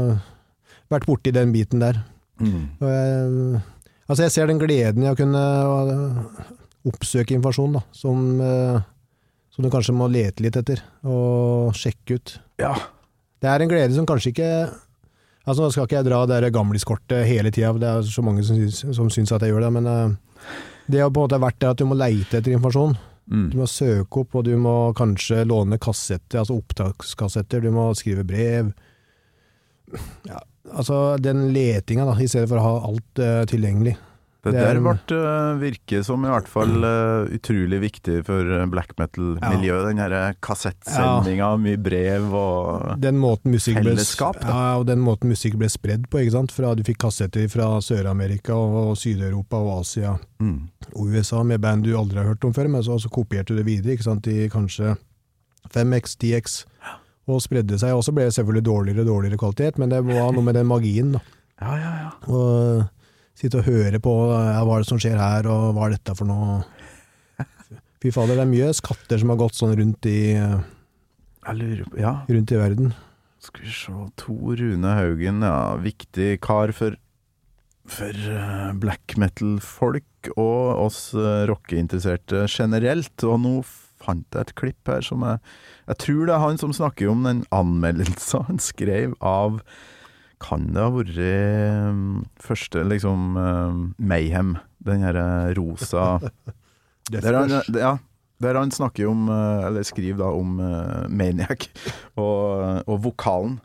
[0.92, 2.00] vært borti den biten der.
[2.40, 2.64] Mm.
[2.80, 3.60] Jeg,
[4.08, 5.44] altså jeg ser den gleden i å kunne
[6.84, 8.80] oppsøke informasjon, da, som, øh,
[9.54, 12.38] som du kanskje må lete litt etter, og sjekke ut.
[12.62, 12.74] ja.
[13.44, 14.50] Det er en glede som kanskje ikke
[15.44, 18.56] Altså Nå skal ikke jeg dra det gamliskortet hele tida, det er så mange som
[18.56, 20.14] syns, som syns at jeg gjør det, men øh,
[20.88, 22.94] det har på en måte vært det at du må leite etter informasjon.
[23.28, 23.44] Mm.
[23.52, 27.60] Du må søke opp, og du må kanskje låne kassetter, altså opptakskassetter.
[27.64, 28.72] Du må skrive brev.
[30.28, 30.40] Ja,
[30.72, 33.96] altså den letinga, da, i stedet for å ha alt uh, tilgjengelig.
[34.44, 38.44] Det, Det er der ble uh, virke som i hvert fall uh, utrolig viktig for
[38.44, 39.86] eh, black metal-miljøet.
[39.88, 44.50] Den her kassettsendinga, mye brev og Den måten musikk ble, Fellesskap, da.
[44.50, 46.52] ja, og den måten musikk ble spredd på, ikke sant.
[46.52, 50.12] Fra du fikk kassetter fra Sør-Amerika og, og Syd-Europa og Asia
[50.44, 50.60] mm.
[50.92, 53.62] og USA med band du aldri har hørt om før, men så, så kopierte du
[53.62, 54.92] det videre, ikke sant, i kanskje
[55.72, 56.60] 5X, 10X,
[57.30, 57.94] og spredde seg.
[57.96, 60.68] Og så ble det selvfølgelig dårligere og dårligere kvalitet, men det var noe med den
[60.68, 61.22] magien, da.
[61.62, 62.10] Ja, ja, ja.
[62.28, 65.96] Og sitte og høre på ja, hva er det som skjer her, og hva er
[65.96, 66.60] dette for noe.
[68.04, 70.36] Fy fader, det er mye skatter som har gått sånn rundt i,
[71.40, 72.92] på Ja, rundt i verden.
[73.40, 75.56] skal vi se Tor Rune Haugen, ja.
[75.80, 76.98] Viktig kar for
[77.84, 83.12] for eh, black metal-folk og oss uh, rockeinteresserte generelt.
[83.28, 83.54] Og nå
[84.04, 85.40] fant jeg et klipp her som jeg
[85.88, 89.60] Jeg tror det er han som snakker om den anmeldelsen han skrev av
[90.44, 92.02] Kan det ha vært eh,
[92.44, 94.56] første liksom eh, Mayhem?
[94.84, 96.18] Den herre rosa
[97.12, 97.98] Der han, ja,
[98.40, 101.68] der han snakker om, eh, eller skriver da om eh, Maniac
[102.16, 103.58] og, og vokalen.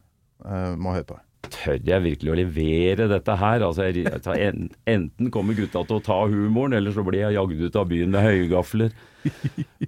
[0.45, 1.19] Eh, må høre på.
[1.47, 3.63] Tør jeg virkelig å levere dette her?
[3.63, 4.51] Altså, jeg,
[4.91, 8.11] enten kommer gutta til å ta humoren, eller så blir jeg jagd ut av byen
[8.11, 8.91] med høygafler.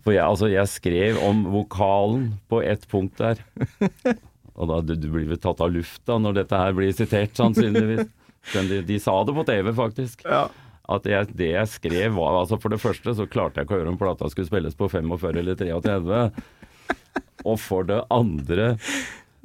[0.01, 3.43] For jeg, altså, jeg skrev om vokalen på ett punkt der.
[4.55, 8.07] Og da, du, du blir vel tatt av lufta når dette her blir sitert, sannsynligvis.
[8.55, 10.23] De, de sa det på TV, faktisk.
[10.91, 13.81] At jeg, det jeg skrev var altså For det første så klarte jeg ikke å
[13.83, 16.23] høre om plata skulle spilles på 45 eller 33.
[17.45, 18.73] Og for det andre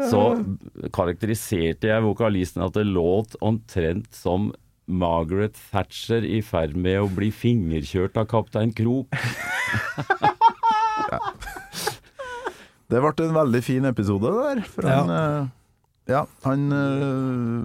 [0.01, 0.23] så
[0.97, 4.51] karakteriserte jeg vokalisten at det låt omtrent som
[4.87, 9.11] Margaret Thatcher i ferd med å bli fingerkjørt av kaptein Krok.
[12.87, 14.61] Det ble en veldig fin episode der.
[14.71, 15.01] For Ja.
[15.03, 15.49] han, eh,
[16.07, 17.65] ja, han uh,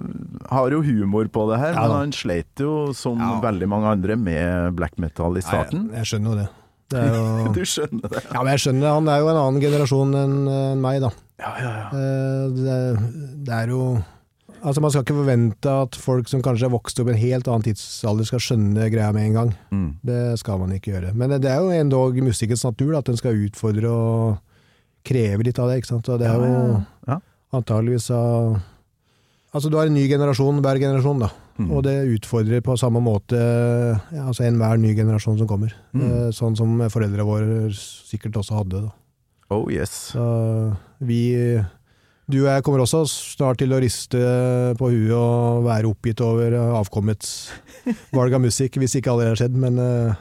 [0.49, 3.39] har jo humor på det her, Ja men han sleit jo, som Ja.
[3.39, 5.91] veldig mange andre, med black metal i starten.
[5.91, 6.49] Jeg, jeg skjønner jo det.
[6.89, 8.23] det er jo, Du skjønner det?
[8.33, 8.93] ja, men jeg skjønner det.
[8.97, 11.11] Han er jo en annen generasjon enn meg, da.
[11.41, 11.87] Ja, ja, ja.
[11.97, 12.79] Eh, Det,
[13.47, 13.83] det er jo
[14.61, 17.47] Altså Man skal ikke forvente at folk som kanskje har vokst opp i en helt
[17.49, 19.53] annen tidsalder, skal skjønne greia med en gang.
[19.73, 19.87] Mm.
[20.05, 21.13] Det skal man ikke gjøre.
[21.17, 24.37] Men det er jo endog musikkens natur at den skal utfordre og
[25.03, 25.79] kreve litt av det.
[25.81, 26.09] ikke sant?
[26.13, 27.17] Og det er jo Ja.
[27.53, 28.61] antageligvis av
[29.53, 31.27] Altså Du har en ny generasjon hver generasjon, da.
[31.59, 31.71] Mm.
[31.75, 33.35] Og det utfordrer på samme måte
[34.13, 35.73] ja, altså enhver ny generasjon som kommer.
[35.93, 36.01] Mm.
[36.05, 38.85] Eh, Sånn som foreldra våre sikkert også hadde.
[38.85, 38.91] da.
[39.49, 40.13] Oh yes.
[40.13, 41.21] Så vi
[42.31, 44.19] Du og jeg kommer også snart til å riste
[44.79, 47.31] på huet og være oppgitt over avkommets
[48.15, 49.57] valg av musikk, hvis ikke allerede har skjedd.
[49.59, 50.13] Men eh,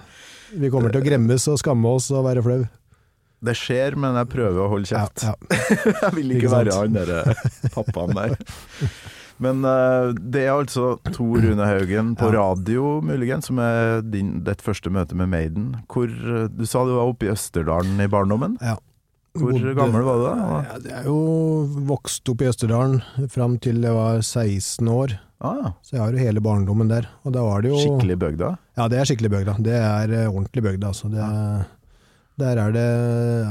[0.58, 2.64] vi kommer til å gremmes og skamme oss og være flau.
[3.40, 5.22] Det skjer, men jeg prøver å holde Ja, kjeft.
[5.22, 5.36] ja.
[6.02, 7.22] jeg vil ikke, Ikke være han derre
[7.76, 8.34] pappaen der.
[9.40, 12.42] Men eh, det er altså Tor Rune Haugen på Ja.
[12.42, 15.70] radio, muligens, som er din, ditt første møte med Maiden.
[15.88, 18.58] Hvor, eh, du sa du var oppe i Østerdalen i barndommen.
[18.60, 18.76] Ja.
[19.38, 20.62] Hvor Bodde- gammel var du da?
[20.66, 21.18] Ja, det er jo
[21.86, 25.18] vokst opp i Østerdalen fram til jeg var 16 år.
[25.40, 27.06] Ah, Så jeg har jo hele barndommen der.
[27.24, 28.58] Jo skikkelig bygda?
[28.76, 29.54] Ja, det er skikkelig bygda.
[29.62, 31.08] Det er eh, ordentlig bygda, altså.
[31.08, 31.66] Det,
[32.40, 32.88] Der er det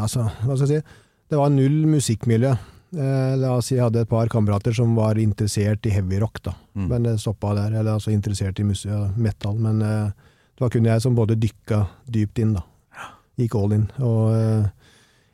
[0.01, 0.87] Altså, hva skal jeg si.
[1.29, 2.51] Det var null musikkmiljø.
[2.97, 6.41] Eh, la oss si jeg hadde et par kamerater som var interessert i heavy rock,
[6.43, 6.53] da.
[6.75, 6.87] Mm.
[6.89, 7.79] Men det stoppa der.
[7.79, 8.63] Eller altså interessert i
[9.17, 9.55] metal.
[9.55, 10.11] Men eh,
[10.57, 12.61] det var kun jeg som både dykka dypt inn, da.
[13.39, 13.89] Gikk all in.
[14.01, 14.65] Og eh,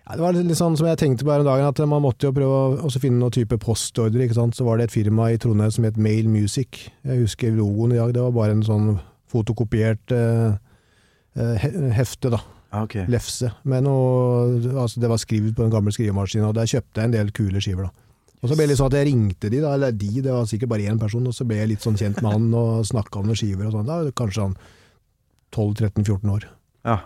[0.05, 2.27] ja, det var litt sånn som jeg tenkte på her om dagen, at man måtte
[2.27, 4.21] jo prøve å finne noen type postordre.
[4.21, 4.57] ikke sant?
[4.57, 6.85] Så var det et firma i Trondheim som het Mail Music.
[7.01, 8.13] Jeg husker logoen i dag.
[8.13, 8.91] Det var bare en sånn
[9.33, 10.59] fotokopiert eh,
[11.41, 11.65] eh,
[11.97, 12.41] hefte, da.
[12.83, 13.07] Okay.
[13.09, 13.49] Lefse.
[13.65, 17.15] Med noe, altså det var skrevet på en gammel skrivemaskin, og der kjøpte jeg en
[17.15, 17.89] del kule skiver.
[17.89, 18.05] da.
[18.43, 20.45] Og så ble det litt sånn at jeg ringte de, da, eller de, det var
[20.45, 23.23] sikkert bare én person, og så ble jeg litt sånn kjent med han og snakka
[23.23, 23.89] om noen skiver og sånn.
[23.89, 24.57] Da kanskje han
[25.55, 26.45] 12-13-14 år.
[26.85, 26.99] Ja.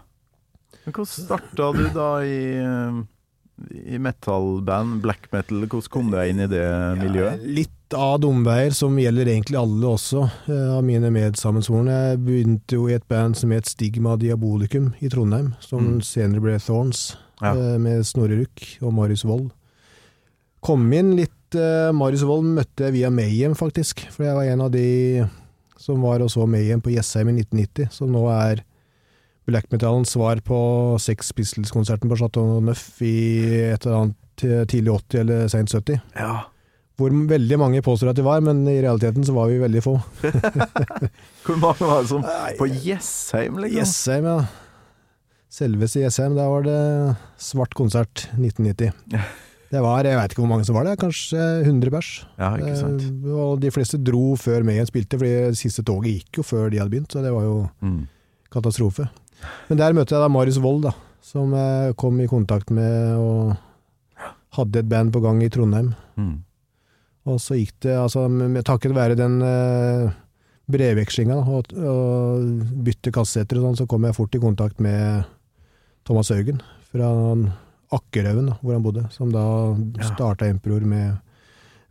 [0.85, 2.99] Men hvordan starta du da i, eh,
[3.93, 6.63] i metallband, black metal, hvordan kom du deg inn i det
[7.01, 7.43] miljøet?
[7.45, 11.95] Litt av dumveier, som gjelder egentlig alle også, eh, av mine medsammensvorne.
[12.11, 16.01] Jeg begynte jo i et band som het Stigma Diabolicum i Trondheim, som Mm.
[16.01, 17.51] senere ble Thorns, Ja.
[17.53, 19.51] eh, med Snorre Ruck og Marius Wold.
[20.61, 24.71] Kom inn litt Marius Wold møtte jeg via Mayhem, faktisk, for jeg var en av
[24.71, 25.27] de
[25.79, 28.61] som var og så Mayhem på Jessheim i 1990, som nå er
[29.49, 30.59] black metallens svar på
[31.01, 33.15] Sex Pistols-konserten på Chateau Neuf i
[33.73, 34.15] et eller annet
[34.71, 35.99] tidlig 80 eller sent 70.
[36.15, 36.37] Ja.
[36.99, 39.93] Hvor veldig mange påstår at de var, men i realiteten så var vi veldig få.
[41.45, 42.25] Hvor mange var det som
[42.59, 43.77] På Jessheim, liksom?
[43.79, 44.39] Jessheim, ja.
[45.49, 46.79] Selveste Jessheim, der var det
[47.41, 48.91] svart konsert 1990.
[49.69, 52.07] Det var, jeg veit ikke hvor mange som var det, kanskje 100 pers.
[52.41, 53.03] Ja, ikke sant.
[53.05, 56.71] Eh, Og de fleste dro før Mayhem spilte, fordi det siste toget gikk jo før
[56.73, 57.99] de hadde begynt, så det var jo Mm.
[58.49, 59.05] katastrofe.
[59.69, 60.93] Men der møtte jeg da Marius Wold, da,
[61.25, 63.55] som jeg kom i kontakt med og
[64.57, 65.93] hadde et band på gang i Trondheim.
[66.19, 66.37] Mm.
[67.29, 70.09] Og så gikk det, altså med takket være den eh,
[70.71, 75.27] brevvekslinga og, og bytte kassetter og sånn, så kom jeg fort i kontakt med
[76.07, 77.09] Thomas Haugen fra
[77.93, 79.43] Akkerhaugen, hvor han bodde, som da
[80.11, 81.17] starta Emperor med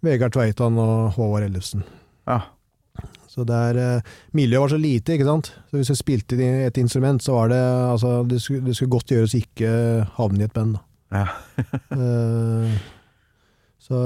[0.04, 1.82] Vegard Tveitan og Håvard Ellefsen.
[2.28, 2.42] Ja.
[3.38, 4.00] Så der, er...
[4.34, 5.52] Miljøet var så lite, ikke sant.
[5.70, 9.12] Så hvis jeg spilte et instrument, så var det altså, det skulle, det skulle godt
[9.14, 9.68] gjøres ikke
[10.16, 10.80] havne i et band.
[11.14, 11.28] Ja.
[11.98, 12.74] Eh,
[13.80, 13.98] så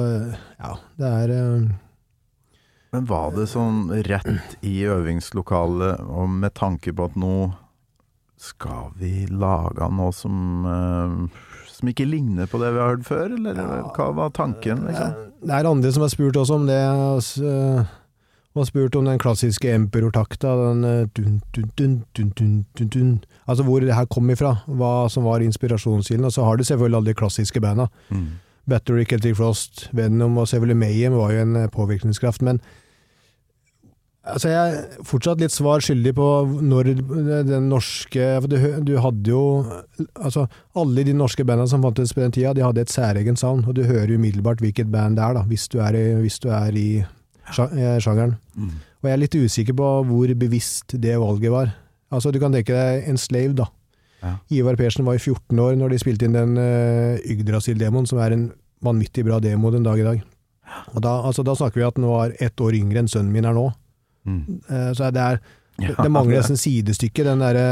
[0.61, 0.69] ja,
[1.01, 1.65] det er eh,
[2.95, 7.35] Men var det sånn rett i øvingslokalet, og med tanke på at nå
[8.41, 11.43] skal vi lage noe som eh,
[11.83, 13.59] som ikke ligner på det vi har hørt før, eller
[13.97, 15.17] hva var tanken, liksom?
[15.43, 16.79] Det er andre som har spurt også om det.
[16.79, 17.55] altså,
[18.53, 20.53] Og spurt om den klassiske Emperor-takta.
[20.61, 23.13] Den eh, dun, dun, dun, dun, dun, dun, dun.
[23.49, 24.59] Altså hvor det her kom ifra.
[24.69, 26.29] Hva som var inspirasjonskilden.
[26.29, 27.89] Og så har du selvfølgelig alle de klassiske banda.
[28.11, 28.27] Mm.
[28.69, 32.43] Battery, Celtic Frost, Venom og selvfølgelig Mayhem var jo en eh, påvirkningskraft.
[32.43, 32.61] Men
[34.23, 36.29] altså jeg er fortsatt litt svar skyldig på
[36.63, 36.93] når
[37.49, 39.41] den norske for du, du hadde jo
[40.15, 40.45] altså
[40.79, 43.65] Alle de norske bandene som fantes på den tida, de hadde et særegent sound.
[43.67, 46.77] Og du hører umiddelbart hvilket band det er, da, hvis du er hvis du er
[46.77, 46.89] i
[47.51, 48.37] sjangeren.
[48.55, 48.75] Mm.
[49.03, 51.73] Og jeg er litt usikker på hvor bevisst det valget var.
[52.13, 53.69] Altså Du kan tenke deg en slave, da.
[54.23, 54.37] Ja.
[54.55, 58.37] Ivar Persen var i 14 år når de spilte inn den uh, Yggdrasil-demoen, som er
[58.37, 58.45] en
[58.83, 60.23] vanvittig bra demo den dag i dag.
[60.95, 63.49] Og da, altså, da snakker vi at han var ett år yngre enn sønnen min
[63.49, 63.67] er nå.
[64.29, 64.63] Mm.
[64.71, 67.63] Uh, så det er det, Ja, det mangler nesten sidestykke, den derre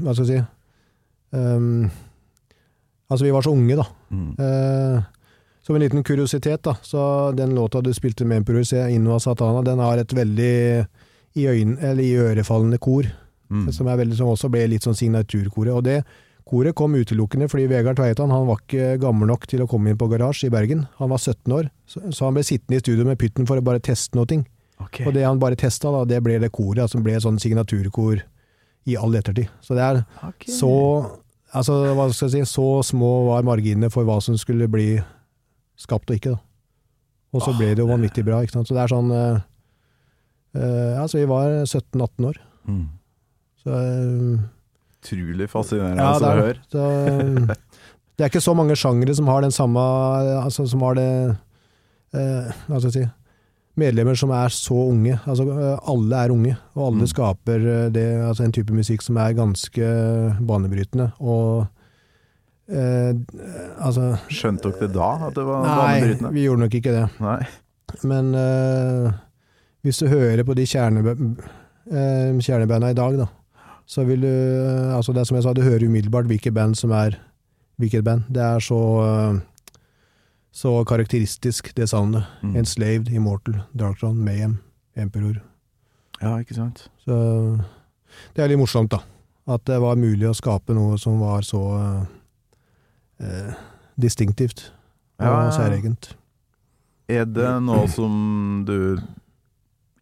[0.00, 1.90] Hva skal jeg si um,
[3.10, 3.84] Altså, vi var så unge, da.
[4.10, 4.30] Mm.
[4.42, 5.02] Eh,
[5.66, 9.82] som en liten kuriositet, da, så den låta du spilte med Emperor, Innova Satana, den
[9.82, 10.52] har et veldig
[11.36, 13.08] i, øyn, eller i ørefallende kor,
[13.46, 13.68] Mm.
[13.72, 15.70] som, veldig, som også ble litt sånn signaturkoret.
[15.70, 16.00] Og det
[16.50, 19.98] koret kom utelukkende fordi Vegard Tveitan han var ikke gammel nok til å komme inn
[20.00, 20.88] på garasje i Bergen.
[20.98, 23.62] Han var 17 år, så, så han ble sittende i studio med pytten for å
[23.62, 24.26] bare teste noe.
[24.26, 24.42] ting.
[24.82, 24.98] Ok.
[25.06, 28.18] Og det han bare testa, da, det ble det koret, da, som ble sånn signaturkor
[28.86, 29.46] i all ettertid.
[29.62, 30.50] Så det er okay.
[30.50, 30.72] så
[31.54, 34.98] Altså, hva skal jeg si, så små var marginene for hva som skulle bli
[35.76, 36.40] skapt og ikke, da.
[37.36, 38.68] Og så ble det jo vanvittig bra, ikke sant.
[38.70, 39.40] Så det er sånn uh,
[40.56, 42.86] uh, Altså, vi var 17-18 år, Mm.
[43.62, 43.76] så
[45.04, 46.62] Utrolig uh, fascinerende Ja, å det er høre.
[46.72, 47.84] Så, eh,
[48.16, 49.78] det er ikke så mange sjangere som har den samme
[50.42, 51.06] Altså, som har det
[52.16, 53.06] eh, Hva skal jeg si
[53.76, 55.18] Medlemmer som er så unge.
[55.28, 57.10] Altså, eh, alle er unge, og alle Mm.
[57.12, 59.88] skaper eh, det, altså en type musikk som er ganske
[60.48, 61.10] banebrytende.
[61.20, 61.66] Og
[62.68, 63.12] eh,
[63.78, 67.06] altså Skjønte dere det da, at det var Nei, vi gjorde nok ikke det.
[67.22, 67.40] Nei.
[68.06, 69.10] Men eh,
[69.86, 73.28] hvis du hører på de eh, kjernebanda i dag, da,
[73.86, 76.74] så vil du eh, Altså, det er som jeg sa, du hører umiddelbart hvilket band
[76.78, 77.18] som er
[77.76, 78.24] hvilket band.
[78.32, 79.44] Det er så eh,
[80.56, 82.24] så karakteristisk, det savnet.
[82.42, 82.56] Mm.
[82.56, 84.58] Enslaved, Immortal, Darktron, Mayhem,
[84.96, 85.42] Emperor.
[86.22, 86.86] Ja, ikke sant.
[87.04, 87.16] Så
[88.32, 89.02] det er litt morsomt, da.
[89.52, 91.60] At det var mulig å skape noe som var så
[93.20, 93.54] eh, eh,
[94.00, 94.70] distinktivt
[95.20, 96.10] og Ja, særegent.
[97.08, 98.98] Er det noe som du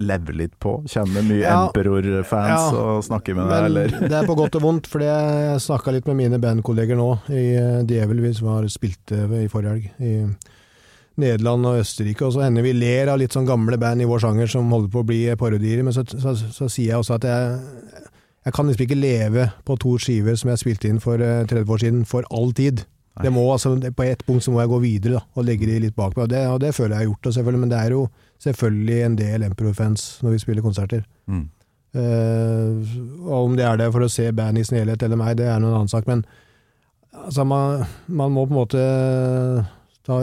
[0.05, 0.79] lever litt på?
[0.91, 1.67] Kjenner mye Ja.
[1.69, 2.81] Emperor-fans Ja.
[2.81, 3.89] og snakker med deg, eller?
[4.09, 7.45] det er på godt og vondt, for jeg snakka litt med mine bandkolleger nå i
[7.55, 9.91] eh, Djevel, vi som har spilt eh, i forrige helg.
[10.01, 10.15] I
[11.17, 12.25] Nederland og Østerrike.
[12.27, 14.91] Og så hender vi ler av litt sånn gamle band i vår sjanger som holder
[14.91, 15.85] på å bli parodier.
[15.87, 17.61] Men så, så, så sier jeg også at jeg,
[18.49, 21.71] jeg kan liksom ikke leve på to skiver som jeg spilte inn for eh, 30
[21.71, 22.83] år siden, for all tid.
[23.23, 25.77] Det må, altså, på et punkt så må jeg gå videre da, og legge de
[25.85, 26.25] litt bak meg.
[26.25, 28.07] Og det, og det føler jeg har gjort, selvfølgelig, men det er jo
[28.43, 31.05] selvfølgelig en del Emperor-fans når vi spiller konserter.
[31.31, 31.45] Mm.
[31.95, 32.97] Uh,
[33.29, 35.47] og om det er det for å se band i sin helhet eller meg, det
[35.47, 36.09] er noen annen sak.
[36.11, 36.25] Men
[37.15, 38.83] Altså, man, man må på en måte
[40.05, 40.19] ta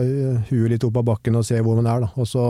[0.49, 2.11] huet litt opp av bakken og se hvor man er, da.
[2.19, 2.45] Og så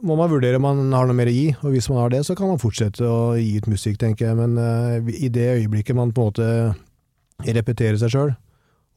[0.00, 2.22] må man vurdere om man har noe mer å gi, og hvis man har det,
[2.26, 4.38] så kan man fortsette å gi ut musikk, tenker jeg.
[4.38, 8.32] Men uh, i det øyeblikket man på en måte repeterer seg sjøl,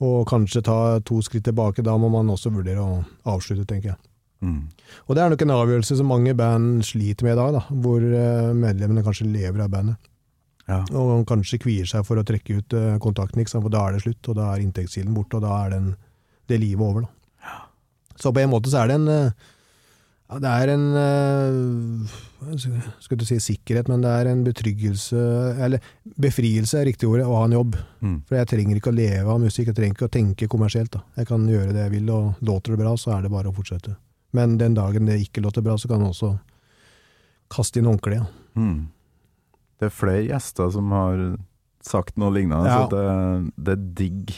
[0.01, 3.99] og kanskje ta to skritt tilbake, da må man også vurdere å avslutte, tenker jeg.
[4.41, 4.63] Mm.
[5.05, 8.01] Og det er nok en avgjørelse som mange band sliter med i dag, da, hvor
[8.01, 10.11] eh, medlemmene kanskje lever av bandet.
[10.69, 10.79] Ja.
[10.97, 14.31] Og kanskje kvier seg for å trekke ut eh, kontakten, for da er det slutt,
[14.31, 15.91] og da er inntektskilden borte, og da er den,
[16.49, 17.05] det livet over.
[17.05, 17.57] Da.
[18.21, 19.49] Så på en måte så er det en eh,
[20.31, 22.19] ja, Det er en eh,
[23.03, 25.19] Skal ikke si sikkerhet, men det er en betryggelse
[25.61, 25.83] Eller
[26.21, 27.75] befrielse er riktig ordet, å ha en jobb.
[28.01, 28.15] Mm.
[28.29, 30.91] For jeg trenger ikke å leve av musikk, jeg trenger ikke å tenke kommersielt.
[30.95, 31.03] da.
[31.19, 33.55] Jeg kan gjøre det jeg vil, og låter det bra, så er det bare å
[33.55, 33.95] fortsette.
[34.33, 36.33] Men den dagen det ikke låter bra, så kan man også
[37.51, 38.23] kaste inn håndkleet.
[38.23, 38.61] Ja.
[38.61, 38.87] Mm.
[39.81, 41.21] Det er flere gjester som har
[41.81, 42.69] sagt noe lignende.
[42.69, 42.83] Ja.
[42.85, 44.35] Så det, det er digg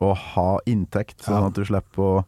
[0.00, 1.46] å ha inntekt, sånn Ja.
[1.50, 2.24] at du slipper å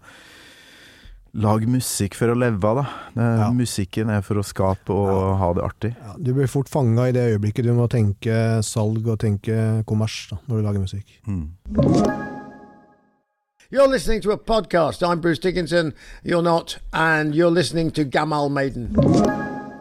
[1.35, 2.77] lage musikk for å leve av.
[2.77, 2.87] da.
[3.14, 3.51] Det, Ja.
[3.51, 5.37] Musikken er for å skape og Ja.
[5.37, 5.97] ha det artig.
[5.97, 10.29] Ja, du blir fort fanga i det øyeblikket du må tenke salg og tenke kommers
[10.31, 11.07] da, når du lager musikk.
[11.27, 11.51] Mm.
[13.73, 15.01] You're listening to a podcast.
[15.03, 15.93] I'm Bruce Dickinson.
[16.25, 16.79] You're not.
[16.93, 18.97] And you're listening to Gamal Maiden.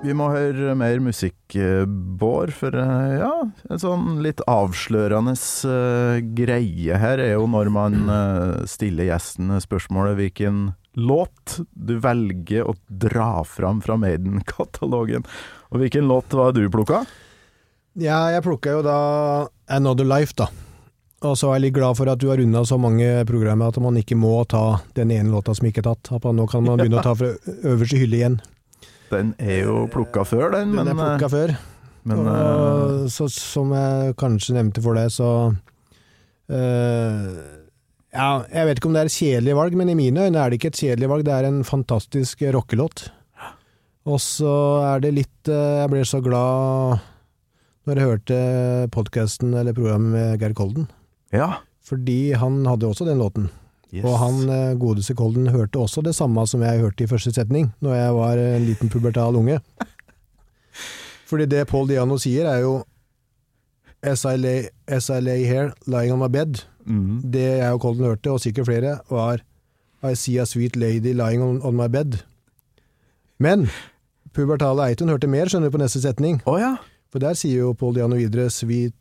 [0.04, 3.32] Vi må høre mer musikk, eh, Bård, for eh, ja,
[3.70, 5.34] en sånn litt avslørende
[5.68, 10.62] uh, greie her er jo når man uh, stiller gjesten spørsmålet hvilken
[11.00, 15.26] låt du velger å dra fram fra Maiden-katalogen.
[15.70, 17.04] Og hvilken låt var du plukka?
[18.00, 18.98] Ja, jeg plukka jo da
[19.72, 20.50] Another Life, da.
[21.28, 23.80] Og så er jeg litt glad for at du har runda så mange programmer at
[23.84, 26.12] man ikke må ta den ene låta som ikke er tatt.
[26.16, 27.34] At nå kan man begynne å ta fra
[27.68, 28.38] øverste hylle igjen.
[29.10, 31.56] Den er jo plukka før, den, Den men, er plukka eh, før.
[32.08, 35.32] men eh, og så, som jeg kanskje nevnte for deg, så
[36.48, 37.59] eh,
[38.16, 40.50] Ja, jeg vet ikke om det er et kjedelig valg, men i mine øyne er
[40.50, 43.10] det ikke et kjedelig valg, det er en fantastisk rockelåt.
[44.10, 44.54] Og så
[44.96, 47.04] er det litt eh, Jeg ble så glad
[47.86, 48.38] når jeg hørte
[48.94, 50.88] podkasten eller programmet med Geir Kolden,
[51.34, 51.60] Ja.
[51.86, 53.50] fordi han hadde også den låten.
[53.94, 54.04] Yes.
[54.06, 57.72] Og han eh, godeste Kolden hørte også det samme som jeg hørte i første setning,
[57.82, 59.60] når jeg var en liten pubertal unge.
[61.30, 62.80] Fordi det Paul Diano sier er jo
[64.02, 66.62] As I lay, as I lay here, lying on my bed.
[66.90, 67.22] Mm.
[67.32, 69.42] Det jeg og Colton hørte, og sikkert flere, var
[70.04, 72.20] I see a sweet lady lying on, on my bed.
[73.40, 73.70] Men
[74.34, 76.42] pubertale Eitun hørte mer, skjønner du, på neste setning.
[76.46, 76.76] Oh, ja.
[77.12, 78.94] For der sier jo Paul Diano videre sweet,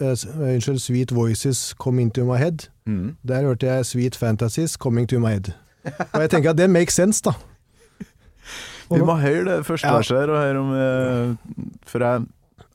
[0.00, 2.68] uh, Unnskyld, sweet voices come into my head.
[2.86, 3.16] Mm.
[3.28, 5.52] Der hørte jeg Sweet Fantasies Coming to my head.
[6.12, 7.32] Og jeg tenker at det makes sense, da.
[8.90, 9.96] Vi må høre det første Ja.
[9.96, 12.26] verset her, og høre om uh, For jeg,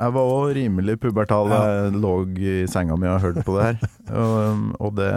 [0.02, 3.90] jeg var òg rimelig pubertal jeg lå i senga mi og hørte på det her.
[4.22, 5.12] Og, og det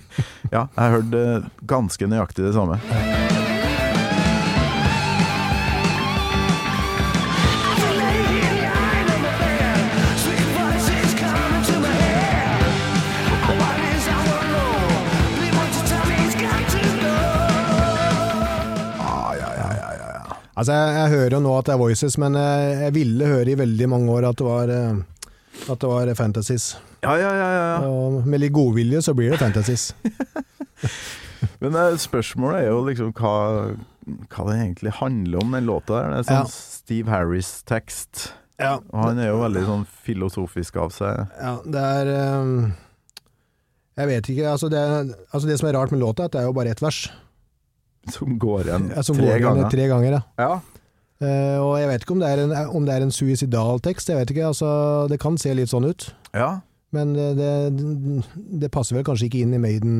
[0.54, 1.24] Ja, jeg hørte
[1.66, 2.78] ganske nøyaktig det samme.
[20.56, 23.52] Altså, jeg, jeg hører jo nå at det er Voices, men jeg, jeg ville høre
[23.52, 26.70] i veldig mange år at det var, eh, at det var Fantasies.
[27.04, 27.48] Ja, ja, ja.
[27.56, 27.90] ja.
[27.90, 29.90] Og med litt godvilje så blir det Fantasies.
[31.62, 33.34] Men eh, spørsmålet er jo liksom hva,
[34.32, 36.08] hva det egentlig handler om, den låta der.
[36.14, 36.56] Det er sånn Ja.
[36.86, 38.26] Steve Harris-tekst.
[38.62, 41.26] Ja, Og han er jo veldig sånn filosofisk av seg.
[41.36, 42.70] ja det er um,
[43.98, 44.46] Jeg vet ikke.
[44.54, 44.80] Altså det,
[45.28, 47.02] altså det som er rart med låta, er at det er jo bare ett vers.
[48.16, 49.68] Som går igjen Ja, som tre går ganger.
[49.72, 50.22] Tre ganger ja.
[50.38, 50.54] Ja.
[51.16, 54.10] Uh, og jeg vet ikke om det er en, om det er en suicidal tekst,
[54.12, 54.50] jeg vet ikke.
[54.50, 54.70] Altså,
[55.08, 56.10] det kan se litt sånn ut.
[56.36, 56.56] ja.
[56.94, 58.24] Men det, det,
[58.62, 59.96] det passer vel kanskje ikke inn i Maiden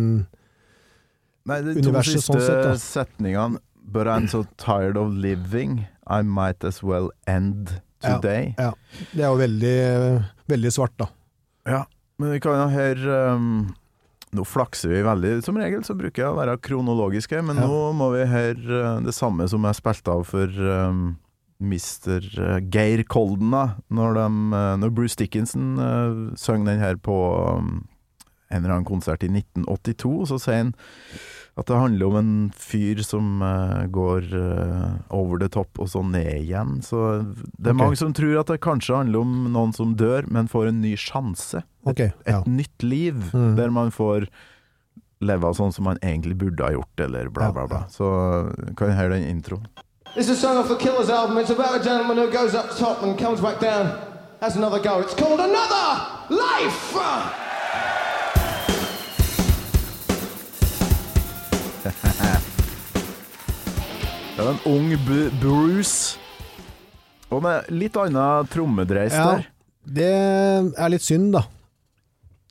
[1.50, 6.64] Nei, de to siste sånn sett, setningene But I'm so tired of living I might
[6.64, 7.74] as well end
[8.06, 8.20] Ja.
[8.22, 8.70] Ja.
[9.10, 9.76] Det er jo veldig,
[10.46, 11.08] veldig svart, da.
[11.66, 11.80] Ja,
[12.22, 13.48] men vi kan jo høre um,
[14.36, 15.34] Nå flakser vi veldig.
[15.46, 17.66] Som regel så bruker jeg å være kronologiske, men Ja.
[17.70, 21.16] nå må vi høre uh, det samme som jeg spilte av for um,
[21.62, 22.20] Mr.
[22.36, 23.64] uh, Geir Kolden, da.
[23.88, 24.26] Når, de,
[24.82, 27.16] når Bruce Dickinson uh, sang den her på
[27.56, 27.86] um,
[28.50, 30.74] en eller annen konsert i 1982, så sier han
[31.56, 36.02] at det handler om en fyr som uh, går uh, over the top og så
[36.04, 36.82] ned igjen.
[36.84, 36.98] Så
[37.56, 37.80] det er okay.
[37.80, 40.92] mange som tror at det kanskje handler om noen som dør, men får en ny
[41.00, 41.64] sjanse.
[41.88, 42.42] Et ja.
[42.44, 43.56] nytt liv, Mm.
[43.56, 44.28] der man får
[45.24, 47.86] leve sånn som man egentlig burde ha gjort, eller bla, bla, bla.
[47.88, 49.64] Så uh, kan jeg høre den introen.
[50.12, 51.38] This is a song off the Killers album.
[51.38, 53.96] It's about a gentleman who goes up top and comes back down,
[54.40, 55.00] has another go.
[55.00, 57.45] It's called Another Life!
[64.36, 66.18] Det er en ung B Bruce.
[67.32, 69.24] Og med litt annen trommedreis Ja.
[69.36, 69.46] der.
[69.86, 70.10] Det
[70.78, 71.42] er litt synd, da.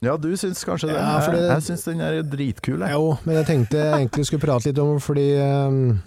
[0.04, 0.96] Ja, du syns kanskje det?
[1.00, 2.92] Ja, det- Jeg, jeg syns den er dritkul, jeg.
[2.92, 6.02] Jo, men jeg tenkte jeg egentlig skulle prate litt om fordi um,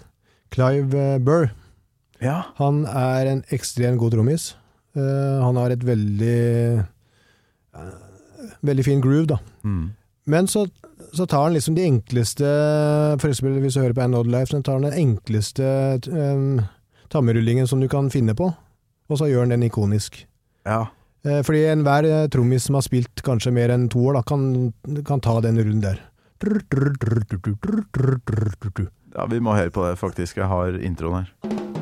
[0.51, 1.49] Clive eh, Burr
[2.21, 2.43] Ja.
[2.57, 4.55] Han er en ekstremt god trommis.
[4.95, 6.85] Uh, han har et veldig
[7.75, 7.81] uh,
[8.65, 9.37] Veldig fin groove, da.
[9.63, 9.91] Mm.
[10.27, 10.65] Men så,
[11.13, 12.47] så tar han liksom de enkleste
[13.21, 15.65] For eksempel hvis du hører på An Odd Life, så tar han den enkleste
[16.09, 16.61] um,
[17.09, 18.51] tammerullingen som du kan finne på,
[19.09, 20.25] og så gjør han den ikonisk.
[20.65, 20.85] ja.
[21.27, 24.71] Eh, fordi enhver eh, trommis som har spilt kanskje mer enn to år, da, kan,
[25.07, 25.99] kan ta den rullen der.
[29.15, 30.39] Ja, vi må høre på det, faktisk.
[30.39, 31.78] Jeg har introen her.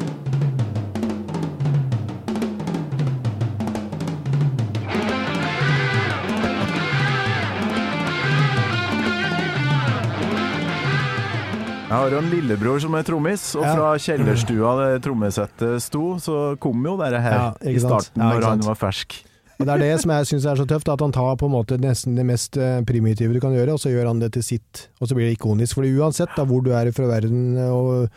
[11.87, 13.75] Jeg har jo en lillebror som er trommis, og Ja.
[13.75, 18.43] fra kjellerstua det trommesettet sto, så kom jo dette her Ja, i starten, Ja, når
[18.43, 19.23] han var fersk.
[19.59, 21.51] Og Det er det som jeg syns er så tøft, at han tar på en
[21.51, 24.43] måte nesten det mest eh, primitive du kan gjøre, og så gjør han det til
[24.43, 24.87] sitt.
[25.01, 25.75] Og så blir det ikonisk.
[25.75, 28.09] Fordi uansett da, hvor du er fra verden og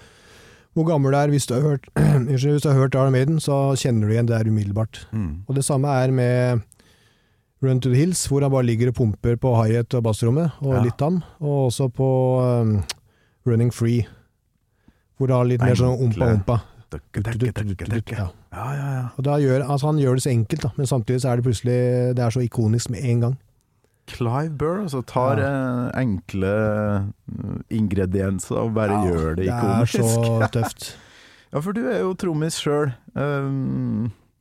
[0.74, 1.86] hvor gammel du er, hvis du har hørt,
[2.28, 5.06] hvis du har hørt Arne Maiden, så kjenner du igjen det der umiddelbart.
[5.12, 5.44] Mm.
[5.48, 6.60] Og det samme er med
[7.62, 10.74] Run to the Hills, hvor han bare ligger og pumper på high-hat og bassrommet, og
[10.74, 10.82] Ja.
[10.82, 11.22] litt tam.
[11.40, 12.82] Og også på um,
[13.50, 14.06] Running Free,
[15.18, 16.60] hvor det har litt mer sånn ompa-ompa.
[18.18, 18.28] Ja.
[18.50, 19.02] Ja, ja, ja.
[19.18, 21.44] Og da gjør, altså han gjør det så enkelt, da, men samtidig så er det
[21.46, 21.76] plutselig
[22.18, 23.36] det er så ikonisk med en gang.
[24.10, 25.50] Clive Burr altså, tar Ja.
[25.92, 29.92] eh, enkle eh, ingredienser og bare Ja, gjør det ikonisk.
[29.92, 30.88] Det er så tøft.
[31.52, 32.90] Ja, for du er jo trommis sjøl.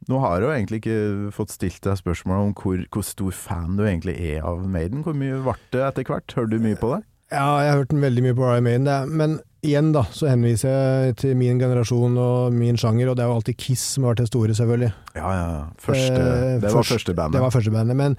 [0.09, 3.77] nå har jeg jo egentlig ikke fått stilt deg spørsmål om hvor, hvor stor fan
[3.77, 5.03] du egentlig er av Maiden.
[5.05, 6.33] Hvor mye ble det etter hvert?
[6.37, 7.03] Hører du mye på det?
[7.31, 10.69] Ja, jeg har hørt den veldig mye på Maiden, er- men igjen da, så henviser
[10.71, 14.15] jeg til min generasjon og min sjanger, og det er jo alltid Kiss som har
[14.15, 14.93] vært det store, selvfølgelig.
[15.15, 15.47] Ja, ja.
[15.53, 15.65] ja.
[15.77, 17.33] Første, Eh, det var først- første bandet.
[17.33, 18.17] Det var første bandet, men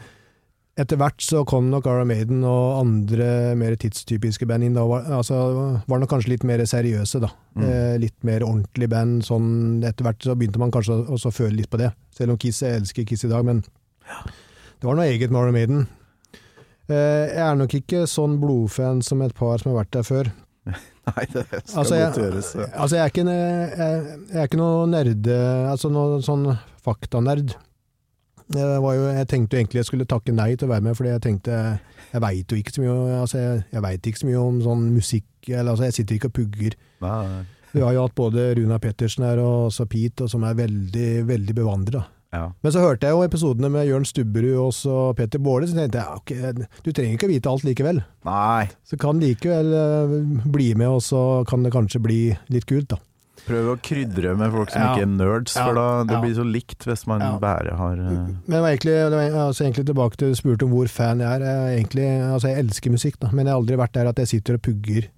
[0.78, 4.74] etter hvert så kom nok Iron Maiden og andre mer tidstypiske band inn.
[4.74, 7.28] Da var, altså, var nok kanskje litt mer seriøse, da.
[7.56, 7.64] Mm.
[7.68, 9.22] Eh, litt mer ordentlig band.
[9.24, 11.92] Sånn, etter hvert så begynte man kanskje å- å føle litt på det.
[12.16, 13.62] Selv om Kiss, jeg elsker Kiss i dag, men
[14.80, 15.88] det var noe eget med Iron Maiden.
[16.90, 20.30] Eh, jeg er nok ikke sånn blodfan som et par som har vært der før.
[21.10, 22.50] Nei, det skal Altså, godt gjøres.
[22.58, 22.66] ja.
[22.74, 25.36] altså jeg, er ikke, jeg, jeg er ikke noe nerde,
[25.70, 26.46] altså noe sånn
[26.84, 27.56] faktanerd.
[28.50, 31.22] Jo, jeg tenkte jo egentlig jeg skulle takke nei til å være med, fordi jeg
[31.22, 31.56] tenkte
[32.10, 34.86] jeg veit jo ikke så mye altså jeg, jeg vet ikke så mye om sånn
[34.90, 36.74] musikk, eller altså jeg sitter ikke og pugger.
[37.04, 37.20] Nei.
[37.70, 41.10] Vi har jo hatt både Runa Pettersen her og også Pete, og som er veldig,
[41.28, 42.02] veldig bevandra.
[42.32, 42.52] Ja.
[42.62, 45.98] Men så hørte jeg jo episodene med Jørn Stubberud og også Petter Baarli, så tenkte
[45.98, 48.02] jeg okay, du trenger ikke vite alt likevel.
[48.28, 48.68] Nei.
[48.86, 50.16] Så kan likevel eh,
[50.46, 52.20] bli med, og så kan det kanskje bli
[52.54, 53.00] litt kult, da.
[53.40, 54.88] Prøv å krydre med folk som Ja.
[54.94, 56.20] ikke er nerds, for da det Ja.
[56.20, 57.38] blir så likt hvis man Ja.
[57.40, 58.28] bare har uh...
[58.46, 58.96] Men jeg var egentlig,
[59.34, 61.40] altså egentlig tilbake til du spurte om hvor fan jeg er.
[61.40, 64.28] Jeg, egentlig, altså jeg elsker musikk, da, men jeg har aldri vært der at jeg
[64.28, 65.08] sitter og pugger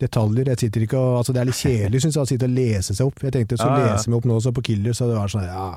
[0.00, 0.48] detaljer.
[0.52, 2.94] Jeg sitter ikke og, altså Det er litt kjedelig, syns jeg, å sitte og lese
[2.96, 3.22] seg opp.
[3.26, 3.92] Jeg tenkte så Ja, ja.
[3.94, 5.68] leser vi opp nå så på Killer, så det var sånn ja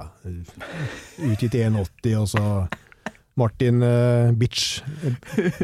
[1.33, 2.43] Utgitt i 1,80, og så
[3.39, 4.81] Martin uh, Bitch.
[5.03, 5.15] eh,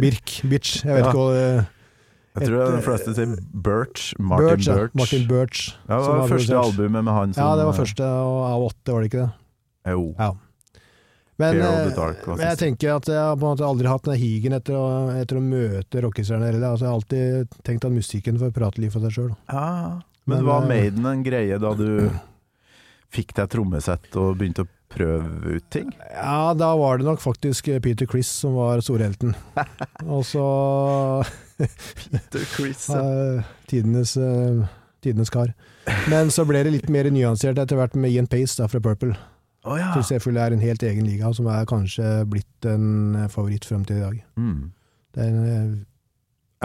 [0.02, 0.40] Birk.
[0.50, 0.80] Bitch.
[0.86, 1.12] Jeg vet Ja.
[1.12, 1.68] ikke hva eh,
[2.40, 4.08] Jeg tror et, de fleste sier Birch.
[4.20, 4.76] Martin Birch, ja.
[4.80, 4.96] Birch.
[4.98, 5.62] Martin Birch.
[5.90, 8.94] Ja, det som var første albumet med han som Ja, det var første av åtte,
[8.94, 9.32] var det ikke det?
[9.94, 10.04] Jo.
[10.20, 10.32] Ja.
[11.40, 14.18] Men, eh, Dark men jeg tenker at jeg har på en måte aldri hatt den
[14.20, 16.52] higen etter å, etter å møte rockestjerner.
[16.52, 16.74] heller.
[16.74, 19.30] Altså, jeg har alltid tenkt at musikken får prate litt for seg sjøl.
[19.48, 22.10] Ja, men, Men, var eh, Maiden en greie da du
[23.10, 25.96] fikk deg trommesett og begynte å prøve ut ting?
[26.12, 29.32] Ja, da var det nok faktisk Peter Criss som var storhelten.
[30.18, 30.44] Og så
[31.56, 32.90] Peter Criss.
[32.92, 33.00] ja.
[33.00, 34.18] eh, tidenes,
[35.00, 35.56] tidenes kar.
[36.12, 39.16] Men så ble det litt mer nyansert etter hvert med Ian Pace da, fra Purple.
[39.70, 39.92] Å ja.
[40.24, 44.00] Full er en helt egen liga, som er kanskje blitt en eh, favoritt frem til
[44.00, 44.20] i dag.
[44.40, 44.72] Mm.
[45.16, 45.78] Det en, eh,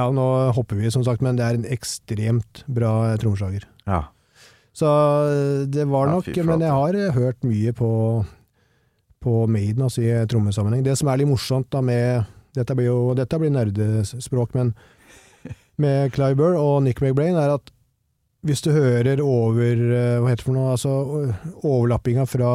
[0.01, 0.27] ja, nå
[0.57, 3.69] hopper vi som sagt, men det er en ekstremt bra trommeslager.
[3.87, 4.07] ja.
[4.75, 4.87] Så
[5.31, 6.45] eh, det var nok ja.
[6.47, 7.91] Men jeg har eh, hørt mye på,
[9.23, 10.83] på Maiden, altså i trommesammenheng.
[10.87, 14.69] Det som er litt morsomt da med Dette blir jo dette blir nerdespråk, men
[15.83, 17.73] med Clive Burr og Nick McBrain er at
[18.45, 20.75] hvis du hører over eh, Hva heter det for noe?
[20.75, 20.93] Altså
[21.65, 22.51] overlappinga fra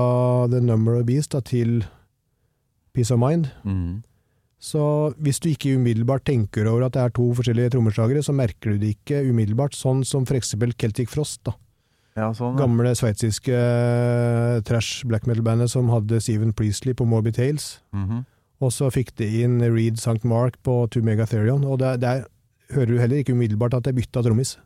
[0.51, 1.81] The Number of Beast da, til
[2.93, 3.49] Peace of Mind.
[3.63, 4.01] Mm.
[4.59, 4.83] Så
[5.23, 8.81] hvis du ikke umiddelbart tenker over at det er to forskjellige trommeslagere, så merker du
[8.81, 11.53] det ikke umiddelbart, sånn som eksempel Celtic Frost, da.
[12.19, 12.57] ja, sånn.
[12.57, 12.65] ja.
[12.65, 13.61] Gamle sveitsiske
[14.67, 17.77] trash black metal-bandet som hadde Steven Priestley på Morbid Tales.
[17.95, 18.25] Mhm.
[18.59, 20.27] Og så fikk de inn Reed St.
[20.27, 21.63] Mark på Two Megatherion.
[21.63, 22.27] Og der, der er
[22.73, 24.57] hører du heller ikke umiddelbart at det er bytta trommis.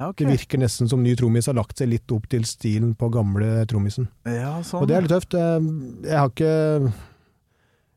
[0.00, 0.16] Ja, ok.
[0.22, 3.66] Det virker nesten som ny trommis har lagt seg litt opp til stilen på gamle
[3.68, 4.08] trommisen.
[4.24, 4.80] Ja, sånn.
[4.80, 5.36] Og det er litt tøft.
[5.36, 5.68] Eh,
[6.08, 6.54] Jeg har ikke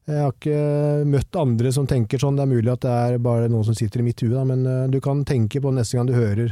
[0.03, 2.35] jeg har ikke møtt andre som tenker sånn.
[2.35, 4.87] Det er mulig at det er bare noen som sitter i mitt hue, men eh,
[4.91, 6.51] du kan tenke på neste gang du hører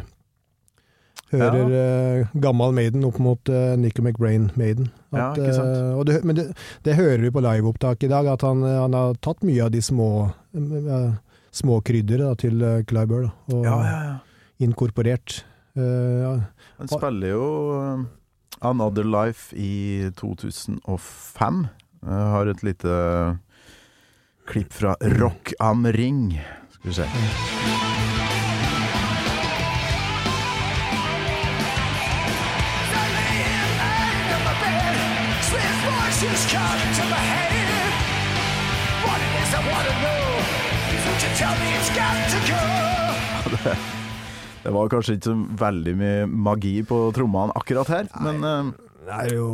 [1.31, 4.89] Hører eh, gammal Maiden opp mot uh, Nico McBrain Maiden.
[5.15, 5.63] Ja, sant.
[5.63, 6.45] eh, og det, men det,
[6.83, 9.79] det hører vi på liveopptaket i dag, at han, han har tatt mye av de
[9.83, 11.13] små uh,
[11.55, 14.17] små krydderet til uh, Clive Burr, og Ja, ja, ja.
[14.61, 15.45] Inkorporert.
[15.75, 16.41] Eh.
[16.77, 17.45] Han spiller jo
[17.77, 18.07] um,
[18.61, 21.67] Another Life i 2005.
[22.01, 22.97] Jeg har et lite
[24.49, 26.39] klipp fra Rock am Ring.
[26.69, 27.05] Skal vi se.
[44.61, 48.71] Det var kanskje ikke så veldig mye magi på trommene akkurat her, men uh,
[49.07, 49.47] Det er jo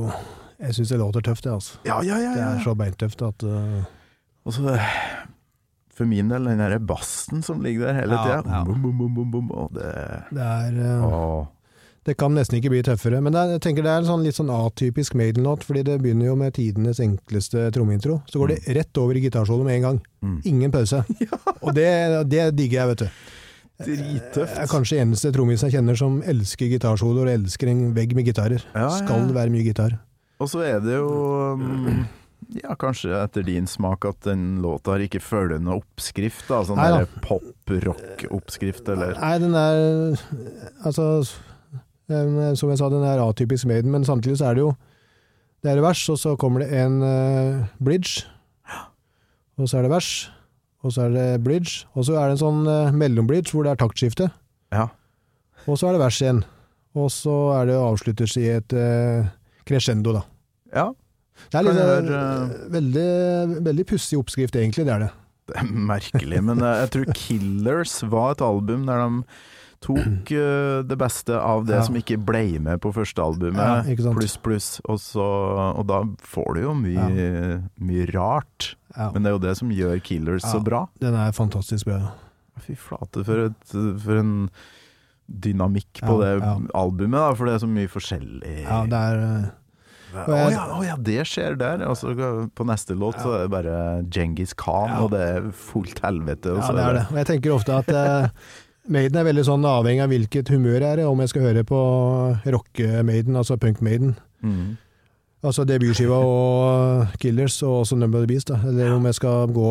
[0.59, 1.79] Jeg syns det låter tøft, det, altså.
[1.85, 2.31] ja, ja, ja.
[2.35, 3.83] Det er så beintøft at uh,
[4.45, 4.77] Og så
[5.97, 8.41] for min del, den derre bassen som ligger der hele Ja, tida.
[8.53, 8.63] ja.
[9.73, 9.93] Det
[10.37, 11.45] det er uh.
[12.07, 13.19] Det kan nesten ikke bli tøffere.
[13.19, 16.29] Men er, jeg tenker det er en sånn litt sånn atypisk Maiden-låt, fordi det begynner
[16.29, 18.21] jo med tidenes enkleste trommeintro.
[18.31, 19.97] Så går det rett over i gitarsolo med en gang.
[20.23, 20.37] Mm.
[20.53, 21.01] Ingen pause.
[21.65, 21.89] Og det,
[22.31, 23.25] det digger jeg, vet du.
[23.85, 28.25] Jeg er kanskje eneste trommis jeg kjenner som elsker gitarsoloer og elsker en vegg med
[28.25, 28.63] gitarer.
[28.73, 28.93] Ja, ja.
[29.03, 29.99] Skal være mye gitar.
[30.41, 31.09] Og så er det jo
[31.57, 32.05] um,
[32.57, 36.61] Ja, kanskje etter din smak at den låta her ikke følger noen oppskrift, da.
[36.65, 36.81] Sånn
[37.25, 40.21] pop-rock-oppskrift, eller Nei, den er
[40.85, 41.25] Altså,
[42.09, 44.71] den, som jeg sa, den er atypisk Maiden, men samtidig så er det jo
[45.65, 48.25] Det er vers, og så kommer det en uh, bridge.
[49.57, 50.11] Og så er det vers,
[50.87, 53.73] og så er det bridge, og så er det en sånn uh, mellombridge hvor det
[53.75, 54.29] er taktskifte.
[54.73, 54.87] Ja.
[55.67, 56.39] Og så er det vers igjen.
[56.97, 59.27] Og så er det avsluttes i et uh,
[59.67, 60.23] crescendo, da.
[60.73, 60.87] ja.
[61.53, 63.09] Det er litt, Kan jeg eh, høre- veldig,
[63.67, 64.87] veldig pussig oppskrift, egentlig.
[64.87, 65.09] Det er det.
[65.51, 69.21] Det er merkelig, men eh, jeg tror Killers var et album der de
[69.83, 71.83] tok uh, det beste av det Ja.
[71.85, 74.99] som ikke ble med på første Ja, albumet, ikke pluss, pluss, og,
[75.77, 78.75] og da får du jo mye, mye rart.
[78.97, 79.11] Ja.
[79.13, 80.87] Men det er jo det som gjør Killers så bra.
[81.01, 82.13] Den er fantastisk bra.
[82.65, 84.49] Fy flate, for, et, for en
[85.27, 86.55] dynamikk på Ja, det ja.
[86.79, 88.53] albumet, da, for det er så mye forskjellig.
[88.63, 89.47] Ja, det er eh,
[90.17, 91.83] Å oh, ja, oh, ja, det skjer der.
[91.85, 92.13] Altså,
[92.55, 93.75] på neste låt så er det bare
[94.09, 95.01] Genghis Khan, Ja.
[95.03, 96.55] og det er fullt helvete.
[96.55, 97.03] Ja, så det er det.
[97.11, 98.29] Og jeg tenker ofte at eh,
[98.87, 101.63] Maiden er veldig sånn avhengig av hvilket humør jeg er i, om jeg skal høre
[101.67, 101.79] på
[102.53, 104.13] rocke-Maiden, altså punk-Maiden.
[104.45, 104.77] Mm.
[105.47, 108.47] Altså debutskiva og Killers, og også Number of the Beast.
[108.49, 108.57] Da.
[108.67, 109.69] Eller om jeg skal gå,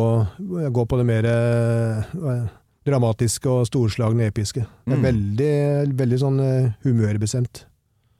[0.73, 2.45] gå på det mer eh,
[2.87, 4.63] dramatiske og storslagne episke.
[4.85, 5.07] Det er Mm.
[5.09, 7.65] veldig, veldig sånn eh, humørbestemt.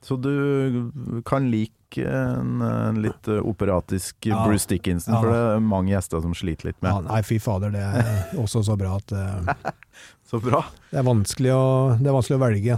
[0.04, 0.92] Så du
[1.26, 4.44] kan like en, en litt eh, operatisk Ja.
[4.46, 6.92] Bruce Dickinson, for det er mange gjester som sliter litt med.
[6.92, 9.14] Ja, nei, fy fader, det er også så bra at
[10.28, 10.60] Så bra.
[10.90, 11.62] det, er vanskelig å,
[11.96, 12.74] det er vanskelig å velge.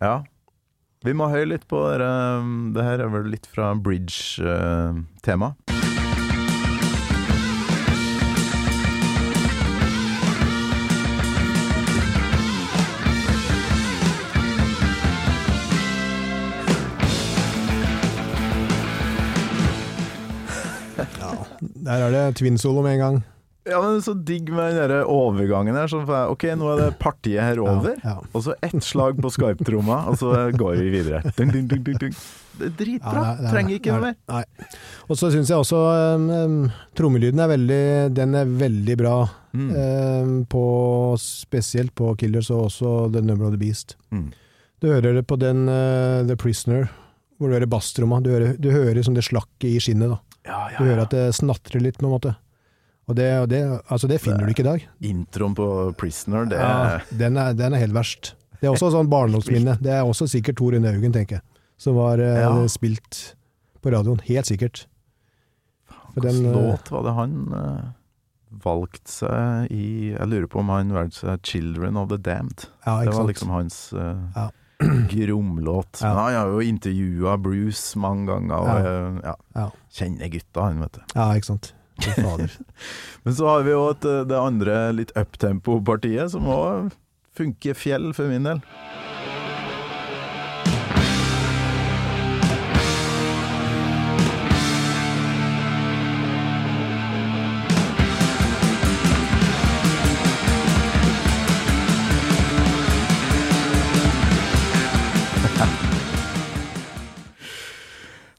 [0.00, 0.14] Ja.
[1.04, 2.08] Vi må høye litt på dere.
[2.72, 5.52] Det her er vel litt fra bridge-tema.
[21.84, 23.22] Der er det twin-solo med en gang.
[23.64, 25.88] Ja, men så digg med den der overgangen her.
[25.88, 27.94] Sånn, ok, nå er det partiet her over.
[28.04, 28.30] Ja, ja.
[28.36, 31.22] Og så ett slag på skarptromma, og så går vi videre.
[31.38, 32.12] Dun, dun, dun.
[32.54, 33.14] Det er dritbra.
[33.14, 34.44] Ja, det er- er- Trenger ikke noe mer.
[35.08, 35.80] Og så syns jeg også
[36.14, 36.58] um, um,
[36.94, 37.80] trommelyden er veldig
[38.14, 39.14] Den er veldig bra.
[39.54, 39.70] Mm.
[39.74, 40.62] Um, på,
[41.18, 43.96] spesielt på Killers og også The Number of the Beast.
[44.12, 44.28] Mm.
[44.82, 46.90] Du hører det på den uh, The Prisoner,
[47.40, 48.20] hvor du hører basstromma.
[48.22, 50.10] Du hører, du hører som det slakket i skinnet.
[50.12, 50.20] da.
[50.44, 52.36] Ja, ja, Du hører at det snatrer litt, på en måte.
[53.04, 53.60] Og det, og det,
[53.92, 54.84] altså det finner du ikke i dag.
[55.04, 55.66] Introen på
[56.00, 58.32] Prisoner, det Ja, den, er, den er helt verst.
[58.60, 59.76] Det er også sånn barndomsminne.
[59.84, 61.44] Det er også sikkert Tor Rune Haugen, tenker jeg,
[61.76, 62.48] som var ja.
[62.48, 63.36] uh, spilt
[63.84, 64.22] på radioen.
[64.24, 64.86] Helt sikkert.
[66.14, 67.92] Hvilken eh, låt var det han uh,
[68.64, 72.68] valgte seg i Jeg lurer på om han valgte seg 'Children of the Damned'.
[72.86, 74.48] Ja, Det var liksom hans uh, Ja.
[75.12, 76.00] gromlåt.
[76.02, 76.08] Ja.
[76.08, 78.78] Han har jo intervjua Bruce mange ganger, og Ja.
[78.78, 79.70] eh, ja, Ja.
[79.90, 81.00] kjenner gutta, han, vet du.
[81.14, 81.74] Ja, ikke sant.
[83.22, 86.92] Men så har vi jo eh, det andre litt uptempo-partiet, som òg
[87.34, 88.62] funker fjell, for min del.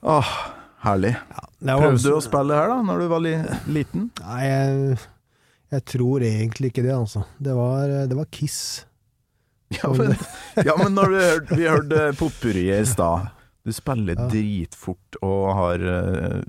[0.05, 0.54] Åh, ah
[0.85, 1.13] herlig.
[1.65, 3.35] Ja, Prøvde du å spille her da, når du var li
[3.73, 4.09] liten?
[4.21, 4.97] Nei, jeg,
[5.75, 7.23] jeg tror egentlig ikke det, altså.
[7.41, 8.59] Det var, det var Kiss.
[9.73, 10.13] Ja, men,
[10.61, 13.31] ja, men når du hørte, vi hørte potpurriet i stad.
[13.65, 14.27] Du spiller Ja.
[14.29, 16.43] dritfort og har uh,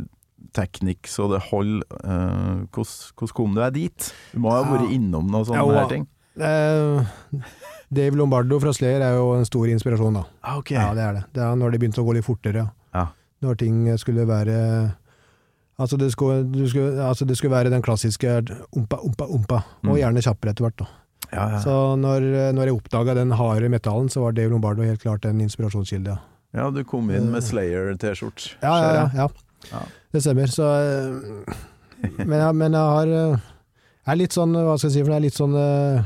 [0.56, 1.86] teknikk så det holder.
[2.04, 4.10] Uh, hvordan kom du deg dit?
[4.34, 6.04] Du må ha vært innom noen sånne Ja, her ting.
[6.36, 7.48] Uh,
[7.88, 10.26] Dave Lombardo fra Slayer er jo en stor inspirasjon, da.
[10.44, 10.74] Ah, ok.
[10.76, 11.24] Ja, det er det.
[11.38, 12.66] Det er når det begynte å gå litt fortere.
[12.66, 12.68] Ja.
[13.44, 14.54] Når ting skulle være
[15.78, 18.30] Altså det skulle, du skulle, altså det skulle være den klassiske
[18.72, 19.96] ompa, ompa, ompa, og Mm.
[19.98, 20.76] gjerne kjappere etter hvert.
[20.78, 20.86] da.
[21.34, 21.58] Ja, ja.
[21.60, 22.24] Så når,
[22.56, 26.16] når jeg oppdaga den harde metallen, så var Dave Lombardo helt klart en inspirasjonskilde.
[26.54, 26.62] Ja.
[26.62, 28.56] ja, du kom inn med Slayer-T-skjort.
[28.62, 29.28] Ja, ja, ja, ja.
[29.72, 29.82] Ja.
[30.14, 30.46] Det stemmer.
[30.48, 31.54] Så, eh,
[32.24, 33.36] men, jeg, men jeg har eh,
[34.06, 36.04] Jeg er litt sånn, hva skal jeg si, for jeg er litt sånn eh,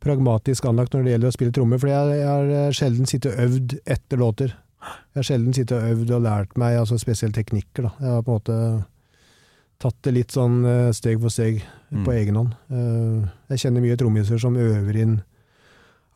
[0.00, 1.78] pragmatisk anlagt når det gjelder å spille trommer.
[1.82, 4.54] For jeg, har eh, sjelden sittet og øvd etter låter.
[4.80, 7.82] Jeg har sjelden sittet og øvd og lært meg altså spesielle teknikker.
[7.88, 7.90] Da.
[8.00, 8.84] Jeg har på en måte
[9.80, 12.04] tatt det litt sånn eh, steg for steg Mm.
[12.06, 12.52] på egen hånd.
[12.70, 15.16] Eh, Jeg kjenner mye trommiser som øver inn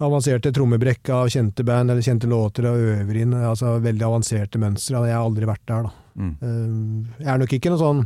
[0.00, 5.00] avanserte trommebrekk av kjente band eller kjente låter og øver inn altså veldig avanserte mønstre.
[5.08, 5.90] Jeg har aldri vært der, da.
[6.14, 6.30] Mm.
[6.42, 8.04] Eh, Jeg er nok ikke noe sånn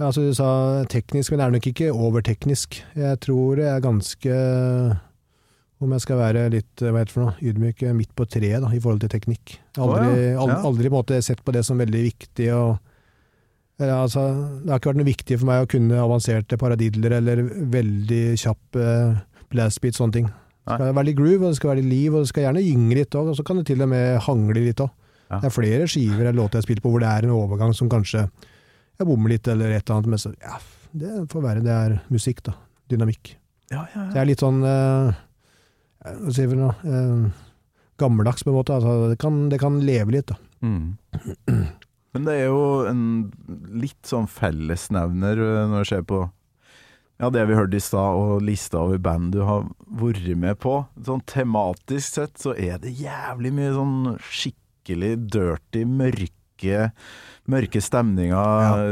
[0.00, 2.80] Altså Du sa teknisk, men jeg er nok ikke overteknisk.
[2.96, 4.34] Jeg tror jeg er ganske
[5.84, 8.80] Om jeg skal være litt hva heter for noe, ydmyk, midt på treet da, i
[8.80, 9.58] forhold til teknikk.
[9.76, 10.38] Aldri, oh, ja.
[10.40, 10.94] aldri, Ja.
[10.96, 12.48] aldri sett på det som veldig viktig.
[12.56, 12.78] Og,
[13.78, 14.24] eller, altså,
[14.62, 18.80] det har ikke vært noe viktig for meg å kunne avanserte paradidler eller veldig kjapp
[18.80, 19.20] eh,
[19.52, 20.32] blastbeat, sånne ting.
[20.64, 22.64] Det skal være litt groove, og det skal være litt liv, og det skal gjerne
[22.64, 24.92] gynge litt òg, og så kan det til og med hangle litt òg.
[25.28, 25.40] Ja.
[25.42, 27.88] Det er flere skiver eller låter jeg spiller på hvor det er en overgang som
[27.92, 30.58] kanskje jeg bommer litt eller et eller annet, men så ja,
[30.94, 32.54] det får være det er musikk, da.
[32.92, 33.34] Dynamikk.
[33.72, 35.16] Ja, ja, Så jeg er litt sånn eh,
[36.04, 36.68] Hva sier vi nå?
[36.84, 37.44] eh,
[38.00, 38.76] gammeldags, på en måte.
[38.76, 40.36] Altså, det, kan, det kan leve litt, da.
[40.64, 40.96] Mm.
[42.14, 43.04] Men det er jo en
[43.74, 46.20] litt sånn fellesnevner øh, når jeg ser på
[47.22, 50.80] ja, det vi hørte i stad, og lista over band du har vært med på.
[51.06, 56.32] Sånn tematisk sett så er det jævlig mye sånn skikkelig dirty, mørke
[57.50, 58.84] Mørke stemninger, ja.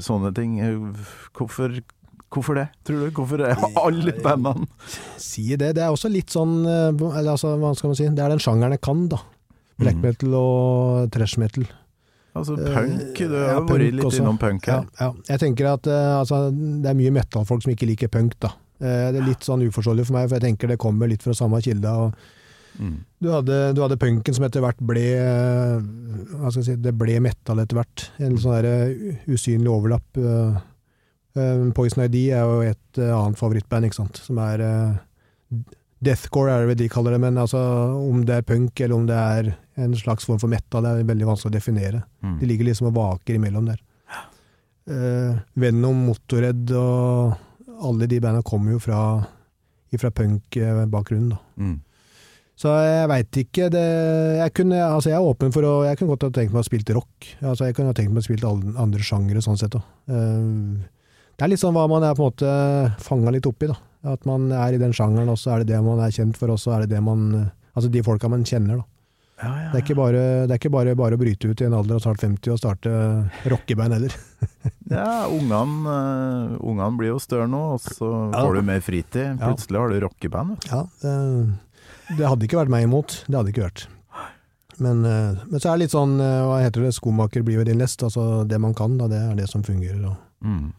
[0.00, 0.54] sånne ting.
[1.36, 1.74] Hvorfor,
[2.30, 3.10] hvorfor det, tror du?
[3.16, 3.54] Hvorfor det?
[3.80, 4.66] alle bandene
[5.16, 5.72] Si det.
[5.78, 8.08] Det er også litt sånn eh, eller altså, Hva skal man si?
[8.12, 9.22] Det er den sjangeren jeg kan, da.
[9.78, 10.02] Black Mm.
[10.08, 11.64] metal og trash metal.
[12.38, 14.20] Altså Eh, punk, du har ja, vært punk litt også.
[14.22, 14.84] innom punk her.
[15.00, 15.12] ja.
[15.28, 18.52] Jeg tenker at eh, altså, det er mye metal-folk som ikke liker punk, da.
[18.80, 21.34] Eh, det er litt sånn uforståelig for meg, for jeg tenker det kommer litt fra
[21.34, 22.12] samme kilde.
[22.78, 22.98] Mm.
[23.18, 27.16] du, hadde, du hadde punken som etter hvert ble Hva skal jeg si, det ble
[27.24, 28.04] metal etter hvert.
[28.22, 28.90] En sånn der
[29.26, 30.06] usynlig overlapp.
[31.40, 34.20] Eh, Poison ID er jo et eh, annet favorittband, ikke sant.
[34.26, 35.62] Som er eh,
[36.04, 37.58] Deathcore er det vel de kaller det, men altså,
[37.98, 39.50] om det er punk eller om det er
[39.82, 42.04] en slags form for metal, det er veldig vanskelig å definere.
[42.22, 42.36] Mm.
[42.38, 43.82] De ligger liksom og vaker imellom der.
[44.88, 47.34] Eh, Venom, Motorhead og
[47.84, 49.02] alle de bandene kommer jo fra,
[49.94, 51.34] fra punk-bakgrunnen.
[51.34, 51.42] da.
[51.60, 51.76] Mm.
[52.58, 53.88] Så jeg veit ikke det,
[54.40, 56.66] jeg, kunne, altså jeg er åpen for å Jeg kunne godt ha tenkt meg å
[56.66, 57.28] spille spilt rock.
[57.38, 59.76] Altså jeg kunne ha tenkt meg å spille alle andre sjangere sånn sett.
[59.78, 60.88] Eh,
[61.38, 62.52] Det er litt sånn hva man er på en måte
[63.04, 63.68] fanga litt oppi.
[63.70, 63.76] da.
[64.10, 66.50] At man er i den sjangeren, og så er det det man er kjent for,
[66.50, 68.84] og så er det det man Altså de folka man kjenner, da.
[69.38, 71.66] Ja, ja, Det er ikke bare, det er ikke bare, bare å bryte ut i
[71.68, 72.94] en alder av snart 50 og starte
[73.46, 74.16] rockeband heller.
[74.88, 75.92] Ja, ungene
[76.58, 78.40] uh, blir jo større nå, og så Ja.
[78.42, 79.36] får du mer fritid.
[79.38, 79.52] Ja.
[79.52, 80.66] Plutselig har du rockeband.
[80.72, 81.12] Ja, det,
[82.18, 83.20] det hadde ikke vært meg imot.
[83.28, 83.84] Det hadde ikke vært.
[84.80, 87.68] Men, uh, men så er det litt sånn, uh, hva heter det, skomaker blir jo
[87.68, 88.02] din lest.
[88.02, 90.02] Altså det man kan, da, det er det som fungerer.
[90.08, 90.72] Og, Mm.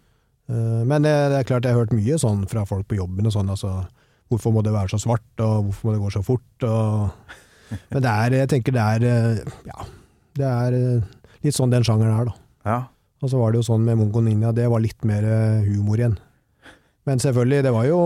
[0.50, 3.30] Eh, men det, det er klart jeg har hørt mye sånn fra folk på jobben
[3.30, 3.84] og sånn, altså
[4.30, 7.38] hvorfor må det være så svart, og hvorfor må det gå så fort, og
[7.94, 9.84] Men det er, jeg tenker det er, eh, ja,
[10.40, 11.04] det er eh,
[11.46, 12.34] litt sånn den sjangeren er, da.
[12.66, 12.78] Ja.
[13.22, 15.28] Og så var det jo sånn med Mongo Ninja, det var litt mer
[15.68, 16.16] humor igjen.
[17.06, 18.02] Men selvfølgelig, det var jo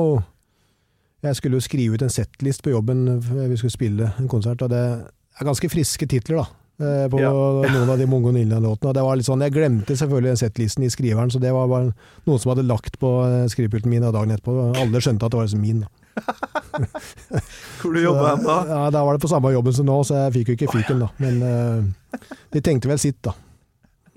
[1.24, 4.74] Jeg skulle jo skrive ut en settlist på jobben vi skulle spille en konsert, og
[4.74, 6.63] det er ganske friske titler, da.
[6.80, 7.32] Eh, På Ja.
[7.32, 8.90] noen av de Mongo Ninja-låtene.
[8.90, 11.68] Og det var litt sånn, Jeg glemte selvfølgelig den settlisten i skriveren, så det var
[11.68, 11.94] bare
[12.26, 14.76] noen som hadde lagt på eh, skrivepulten min dagen etterpå.
[14.76, 15.82] Alle skjønte at det var liksom min.
[15.82, 15.88] da.
[17.82, 18.58] Hvor du jobber hen da?
[18.70, 21.00] Ja, Da var det på samme jobben som nå, så jeg fikk jo ikke fyken,
[21.04, 21.10] da.
[21.20, 22.20] Men uh,
[22.54, 23.34] de tenkte vel sitt, da.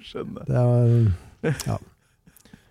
[0.06, 0.44] Skjønner.
[0.46, 1.78] Det er, ja.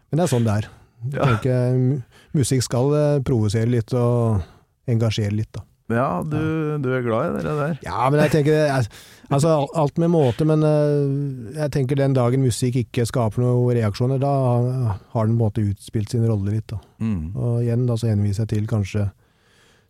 [0.09, 0.67] Men det er sånn det er.
[1.05, 1.25] Jeg Ja.
[1.25, 2.93] tenker, musikk skal
[3.27, 4.41] provosere litt og
[4.89, 5.61] engasjere litt, da.
[5.91, 6.39] Ja, du,
[6.81, 7.75] du er glad i det der.
[7.85, 8.87] Ja, men jeg tenker
[9.33, 14.19] Altså, alt med måte, men eh, jeg tenker den dagen musikk ikke skaper noen reaksjoner,
[14.21, 16.73] da har den på en måte utspilt sin rolle litt.
[17.01, 17.33] Mm.
[17.33, 19.07] Og igjen da så henviser jeg til kanskje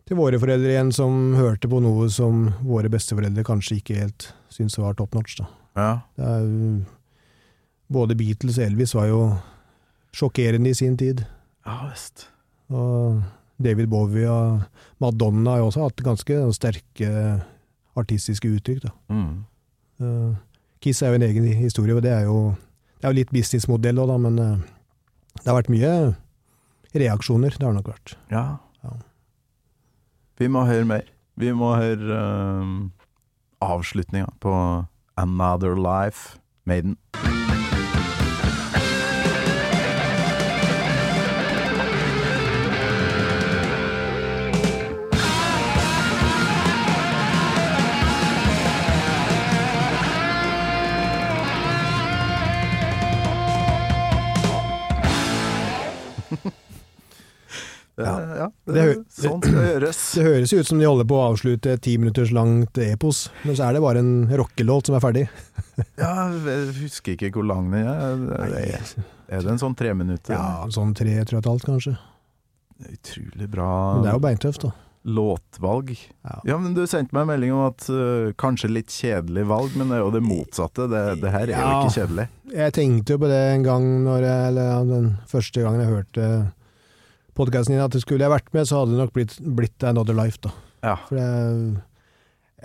[0.06, 4.78] til våre foreldre igjen, som hørte på noe som våre besteforeldre kanskje ikke helt syntes
[4.78, 5.40] var top notch.
[5.40, 5.48] da.
[5.76, 5.90] Ja.
[6.22, 6.46] Er
[7.92, 9.20] både Beatles og Elvis var jo
[10.16, 11.26] sjokkerende i sin tid.
[11.66, 12.28] ja visst.
[12.70, 13.20] Og
[13.62, 14.64] David Bowie og
[15.00, 17.10] Madonna har jo også hatt ganske sterke
[17.96, 18.90] artistiske uttrykk.
[19.08, 19.44] Mm.
[20.00, 20.34] Eh,
[20.84, 22.54] Kiss er jo en egen historie, og det er jo,
[23.00, 24.64] det er jo litt businessmodell òg, men eh,
[25.40, 25.92] det har vært mye
[26.96, 27.56] reaksjoner.
[27.56, 28.16] Det har nok vært.
[28.32, 28.46] Ja.
[28.84, 28.96] Ja.
[30.40, 31.08] Vi må høre mer.
[31.36, 32.68] Vi må høre uh,
[33.64, 34.52] avslutninga på
[35.20, 36.96] Another Life, Maiden.
[57.96, 58.82] Ja, det,
[59.16, 60.00] sånn skal det gjøres.
[60.18, 63.22] Det høres jo ut som de holder på å avslutte et ti minutters langt epos,
[63.46, 65.26] men så er det bare en rockelåt som er ferdig.
[66.00, 68.14] Ja, jeg husker ikke hvor lang den er.
[68.48, 68.92] Det er.
[69.28, 70.32] Er det en sånn tre minutter?
[70.32, 71.92] Ja, sånn tre, tre og et halvt kanskje.
[72.92, 74.70] Utrolig bra Men det er jo beintøft, da.
[75.04, 75.92] låtvalg.
[76.24, 76.38] Ja.
[76.48, 79.92] Ja, men Du sendte meg en melding om at uh, kanskje litt kjedelig valg, men
[79.92, 80.88] det er jo det motsatte.
[80.92, 82.26] Det, det her er jo ikke kjedelig.
[82.56, 85.92] Jeg tenkte jo på det en gang når jeg, eller ja, den første gangen jeg
[85.92, 86.30] hørte
[87.36, 90.40] podkasten din, at skulle jeg vært med, så hadde det nok blitt, blitt Another Life,
[90.44, 90.50] da.
[90.86, 90.96] Ja.
[91.08, 91.82] For jeg,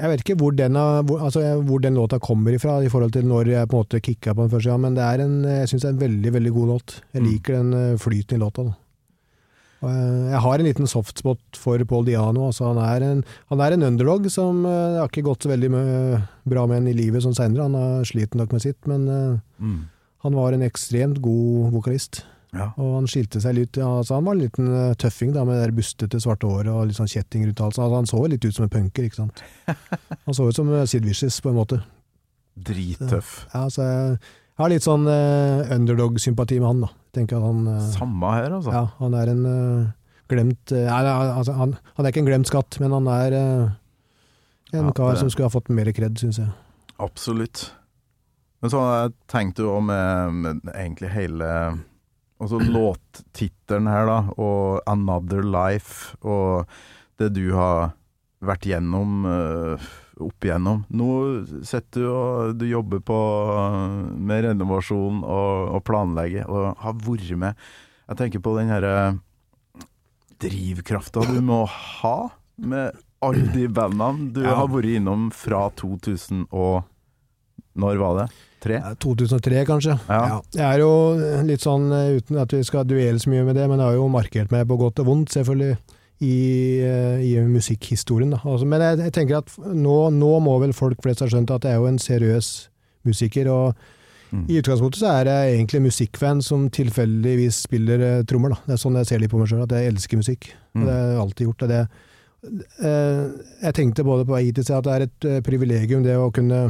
[0.01, 3.25] jeg vet ikke hvor den, hvor, altså, hvor den låta kommer ifra, i forhold til
[3.27, 5.67] når jeg på en måte kicka på den første gang, men det er en, jeg
[5.71, 6.95] syns det er en veldig, veldig god låt.
[7.13, 7.27] Jeg Mm.
[7.31, 8.77] liker den eh, flyten i låta, da.
[9.81, 12.43] Og jeg, har en liten softspot for Paul Diano.
[12.51, 15.49] Altså han, er en, han er en underdog som eh, det har ikke gått så
[15.49, 15.71] veldig
[16.45, 17.65] bra med en i livet sånn seinere.
[17.65, 19.79] Han har slitt nok med sitt, men eh, Mm.
[20.23, 22.23] han var en ekstremt god vokalist.
[22.51, 22.67] Ja.
[22.75, 25.75] Og han skilte seg litt altså Han var en liten eh, tøffing da, med det
[25.77, 27.85] bustete svarte håret og litt sånn kjetting rundt halsen.
[27.85, 29.43] Altså, han så litt ut som en punker, ikke sant.
[30.27, 31.79] Han så ut som eh, Sid Vicious, på en måte.
[32.59, 33.31] Drittøff.
[33.53, 34.17] Ja, altså, jeg,
[34.59, 36.89] har litt sånn uh, underdog-sympati med han, da.
[37.15, 38.73] Tenker at han uh, Samme her, altså.
[38.75, 39.87] Ja, han er en uh,
[40.29, 43.71] glemt uh, altså, han, han er ikke en glemt skatt, men han er en
[44.75, 46.51] Ja, kar det- som skulle ha fått mer kred, syns jeg.
[47.01, 47.71] Absolutt.
[48.61, 51.49] Men så har jeg tenkt jo med egentlig hele
[52.41, 56.65] Altså låttittelen her, da, og 'Another Life', og
[57.21, 57.91] det du har
[58.41, 59.77] vært gjennom øh,
[60.21, 60.79] opp igjennom.
[60.89, 61.09] Nå
[61.63, 63.17] sitter du og du jobber på
[63.53, 67.53] øh, med renovasjon og, og planlegger, og har vært med.
[68.09, 69.19] Jeg tenker på den herre
[70.41, 72.15] drivkrafta du må ha
[72.57, 74.55] med alle de bandene du Ja.
[74.57, 76.83] har vært innom fra 2000 og
[77.77, 78.25] Når var det?
[78.61, 78.77] Tre?
[79.01, 79.95] 2003, kanskje.
[80.07, 80.41] Ja.
[80.53, 80.91] Jeg er jo
[81.47, 83.97] litt sånn, eh, uten at vi skal duelle så mye med det, men jeg har
[83.97, 85.77] jo markert meg på godt og vondt, selvfølgelig,
[86.21, 86.35] i,
[86.85, 88.35] eh, i musikkhistorien.
[88.45, 91.65] Altså, men jeg, jeg tenker at nå, nå må vel folk flest ha skjønt at
[91.65, 92.51] jeg er jo en seriøs
[93.09, 93.73] musiker, og
[94.31, 94.45] Mm.
[94.47, 98.53] i utgangspunktet så er jeg egentlig musikkfan som tilfeldigvis spiller eh, trommer.
[98.53, 98.61] Da.
[98.63, 100.47] Det er sånn jeg ser litt på meg sjøl, at jeg elsker musikk.
[100.71, 100.85] Mm.
[100.85, 101.65] Det har jeg alltid gjort.
[101.67, 101.81] Det,
[102.79, 103.25] eh,
[103.65, 106.61] jeg tenkte både på vei hit at det er et privilegium det å kunne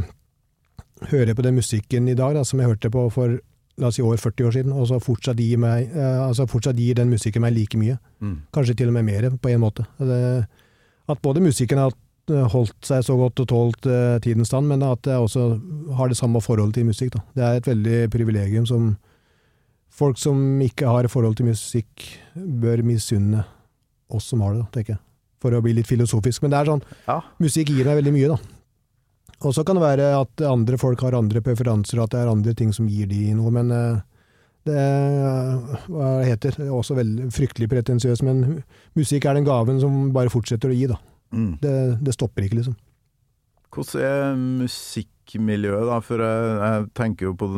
[1.10, 3.40] høre på den musikken i dag, da, som jeg hørte på for
[3.82, 6.78] la oss si år 40 år siden, og så fortsatt gir, meg, eh, altså fortsatt
[6.78, 7.98] gir den musikken meg like mye.
[8.22, 8.38] Mm.
[8.54, 9.86] Kanskje til og med mer, på en måte.
[9.98, 10.20] Det,
[11.10, 11.94] at både musikken har
[12.30, 15.48] eh, holdt seg så godt og tålt eh, tidens stand, men at jeg også
[15.98, 17.16] har det samme forholdet til musikk.
[17.16, 17.24] Da.
[17.38, 18.92] Det er et veldig privilegium som
[19.92, 23.44] folk som ikke har forhold til musikk, bør misunne
[24.12, 25.04] oss som har det, da, tenker jeg.
[25.42, 26.44] For å bli litt filosofisk.
[26.44, 27.22] Men det er sånn, Ja.
[27.42, 28.38] musikk gir meg veldig mye, da.
[29.42, 32.32] Og så kan det være at andre folk har andre preferanser, og at det er
[32.32, 34.02] andre ting som gir de noe, men eh,
[34.70, 34.82] det
[35.90, 38.62] hva det heter, det er også veldig fryktelig pretensiøst, men
[38.98, 41.00] musikk er den gaven som bare fortsetter å gi, da.
[41.34, 41.54] Mm.
[41.64, 41.76] Det,
[42.06, 42.78] det stopper ikke, liksom.
[43.72, 45.98] Hvordan er musikkmiljøet, da?
[46.06, 47.50] For jeg, jeg tenker jo på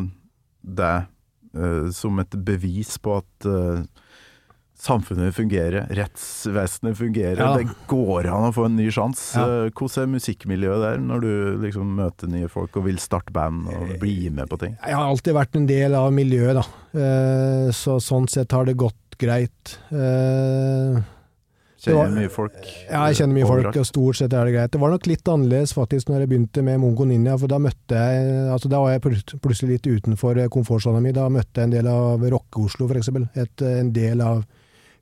[0.63, 1.09] deg
[1.57, 3.83] eh, som et bevis på at eh,
[4.83, 7.39] samfunnet fungerer, rettsvesenet fungerer.
[7.39, 7.53] Ja.
[7.57, 9.37] Det går an å få en ny sjanse.
[9.39, 9.45] Ja.
[9.67, 13.69] Eh, Hvordan er musikkmiljøet der, når du liksom møter nye folk og vil starte band
[13.71, 14.75] og bli med på ting?
[14.83, 16.67] Jeg har alltid vært en del av miljøet, da.
[16.93, 19.77] Eh, Så sånn sett har det gått greit.
[19.91, 21.01] Eh,
[21.83, 22.59] Kjenner mye folk?
[22.87, 24.71] Ja, jeg kjenner mye folk, og stort sett er det greit.
[24.71, 27.99] Det var nok litt annerledes faktisk når jeg begynte med Mongo Ninja, for da møtte
[27.99, 29.03] jeg altså Da var jeg
[29.43, 31.11] plutselig litt utenfor eh, komfortsona mi.
[31.15, 32.87] Da møtte jeg en del av Rocke-Oslo.
[32.87, 34.45] Eh, en del av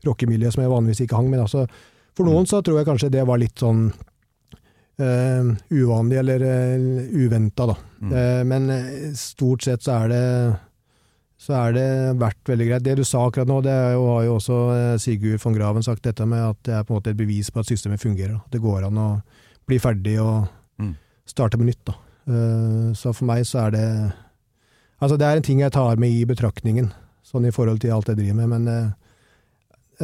[0.05, 1.41] rockemiljøet som jeg vanligvis ikke hang med.
[1.43, 1.67] Altså,
[2.17, 3.85] for noen så tror jeg kanskje det var litt sånn
[5.01, 7.75] uh, uvanlig, eller uh, uventa, da.
[8.01, 8.11] Mm.
[8.11, 10.25] Uh, men eh, stort sett så er det
[11.41, 11.85] så er det
[12.21, 12.83] vært veldig greit.
[12.85, 16.03] Det du sa akkurat nå, det jo, har jo også eh, Sigurd von Graven sagt,
[16.05, 18.35] dette med at det er på en måte et bevis på at systemet fungerer.
[18.35, 18.43] da.
[18.53, 19.07] Det går an å
[19.65, 20.45] bli ferdig og
[20.77, 20.93] Mm.
[21.25, 21.81] starte på nytt.
[21.85, 21.93] da.
[22.29, 24.13] Eh, så for meg så er det
[25.01, 26.91] Altså, det er en ting jeg tar med i betraktningen,
[27.25, 28.91] sånn i forhold til alt jeg driver med, men eh,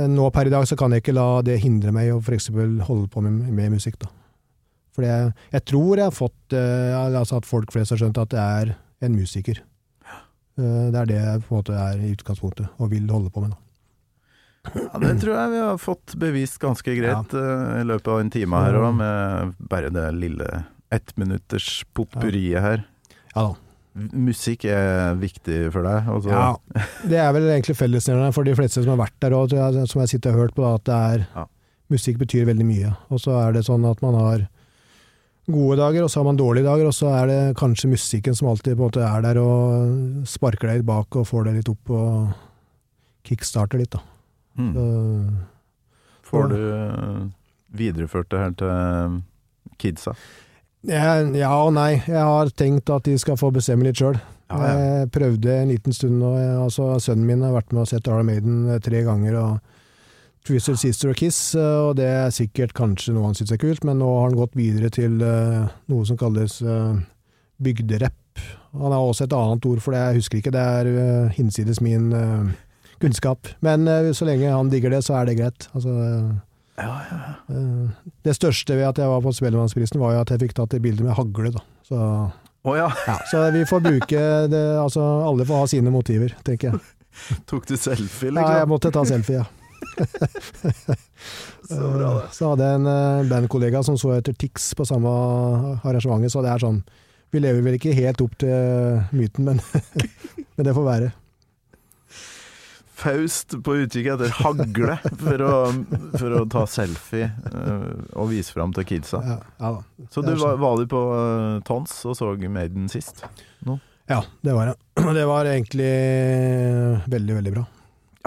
[0.06, 3.10] nå per i dag så kan jeg ikke la det hindre meg å eksempel holde
[3.14, 4.12] på med, med musikk, da.
[4.98, 8.32] For jeg, jeg tror jeg har fått eh, altså at folk flest har skjønt at
[8.34, 8.72] det er
[9.06, 9.62] en musiker.
[10.58, 13.44] Eh, det er det jeg på en måte er i utgangspunktet, og vil holde på
[13.46, 13.54] med.
[13.54, 13.64] da.
[14.74, 18.34] Ja, det tror jeg vi har fått bevist ganske greit eh, i løpet av en
[18.34, 20.50] time her òg, med bare det lille
[20.94, 22.84] ettminutters potpurriet her.
[23.36, 23.56] Ja da.
[24.14, 26.10] Musikk er viktig for deg?
[26.14, 26.30] Altså.
[26.30, 29.56] Ja, det er vel egentlig fellesnevneren for de fleste som har vært der, òg,
[29.90, 31.46] som jeg sitter og hørt på, da, at det er Ja.
[31.90, 32.92] musikk betyr veldig mye.
[33.10, 34.48] Og så er det sånn at man har
[35.50, 38.50] gode dager, og så har man dårlige dager, og så er det kanskje musikken som
[38.52, 41.70] alltid på en måte er der og sparker deg litt bak og får deg litt
[41.72, 42.34] opp og
[43.28, 44.02] kickstarter litt, da.
[44.58, 44.74] Mm.
[44.74, 44.88] Så,
[46.28, 47.22] Får du eh,
[47.72, 49.22] videreført det her til
[49.80, 50.14] kidsa?
[50.88, 52.02] Ja og nei.
[52.08, 54.18] Jeg har tenkt at de skal få bestemme litt sjøl.
[54.48, 54.76] Ja, ja.
[55.02, 56.22] Jeg prøvde en liten stund.
[56.22, 59.36] Jeg- Altså, sønnen min har vært med og sett Arla Maiden eh, tre ganger.
[59.36, 59.60] og
[60.48, 61.60] Twisted Sister og Kiss, eh,
[61.90, 64.56] og det er sikkert kanskje noe han syns er kult, men nå har han gått
[64.56, 66.96] videre til uh, noe som kalles uh,
[67.62, 68.40] bygderapp.
[68.72, 70.88] Han har også et annet ord for det, jeg husker ikke, det er
[71.26, 72.48] uh, hinsides min uh,
[73.02, 73.48] kunnskap.
[73.60, 73.84] Men
[74.16, 75.68] så lenge han digger det, så er det greit.
[75.76, 75.92] Altså,
[76.78, 77.36] eh, ja.
[78.28, 80.84] det største ved at jeg var på Spellemannsprisen, var jo at jeg fikk tatt et
[80.84, 81.64] bilde med hagle, da.
[81.88, 86.36] Så, oh, ja, ja, så vi får bruke det, altså alle får ha sine motiver,
[86.48, 86.84] tenker jeg.
[87.50, 88.74] tok du selfie, Ja, jeg liksom?
[88.74, 89.48] måtte ta selfie, ja.
[91.68, 92.30] Så bra, det.
[92.34, 95.12] Så hadde jeg en eh, bandkollega som så etter Tix på samme
[95.84, 96.80] arrangementet, så det er sånn
[97.34, 99.60] Vi lever vel ikke helt opp til myten, men,
[100.56, 101.12] men det får være.
[102.98, 105.54] Faust på utkikk etter hagle for å,
[106.18, 109.22] for å ta selfie eh, og vise fram til kidsa.
[109.22, 110.08] Ja, ja da.
[110.10, 110.62] Så du var, sånn.
[110.64, 113.22] var du på eh, Tons og så Maiden sist?
[114.08, 114.80] Ja, det var jeg.
[115.18, 115.92] Det var egentlig
[117.12, 117.66] veldig, veldig bra.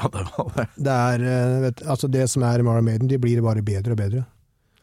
[0.01, 0.67] Ja, det var det.
[0.77, 4.01] Det er eh, vet, altså det som er Mara Maiden, de blir bare bedre og
[4.01, 4.25] bedre.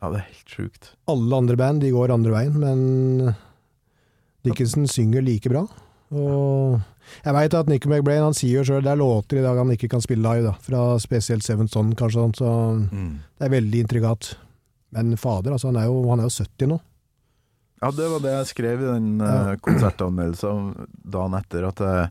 [0.01, 0.91] Ja, det er helt sjukt.
[1.09, 3.31] Alle andre band de går andre veien, men
[4.45, 5.63] Dickinson synger like bra.
[6.11, 6.77] Og
[7.23, 9.71] jeg veit at Nico McBrain han sier jo sjøl det er låter i dag han
[9.75, 10.53] ikke kan spille live, da.
[10.61, 12.51] Fra spesielt Seven Son, kanskje, sånn, så
[12.91, 13.19] Mm.
[13.39, 14.35] det er veldig intrikat.
[14.91, 16.79] Men fader, altså, han er jo, han er jo 70 nå.
[17.81, 20.71] Ja, det var det jeg skrev i den uh, konsertanmeldelsen
[21.05, 22.09] dagen etter, at jeg,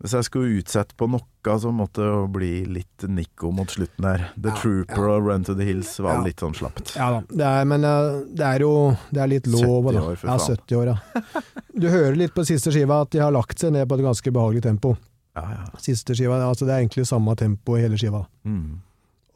[0.00, 1.26] hvis jeg skulle utsette på noe,
[1.60, 4.22] så måtte det bli litt Nico mot slutten her.
[4.36, 5.14] The Ja, Trooper ja.
[5.16, 6.24] og Run to the Hills var Ja.
[6.24, 6.94] litt sånn slapt.
[6.96, 8.72] Ja da, det er, men eh, det er jo
[9.12, 10.32] det er litt lov 70 år, for faen.
[10.32, 11.42] Ja, 70 år, ja.
[11.80, 14.32] Du hører litt på siste skiva at de har lagt seg ned på et ganske
[14.32, 14.96] behagelig tempo.
[15.36, 15.64] Ja, ja.
[15.78, 18.24] Siste skiva, altså Det er egentlig samme tempo i hele skiva.
[18.44, 18.80] Mm.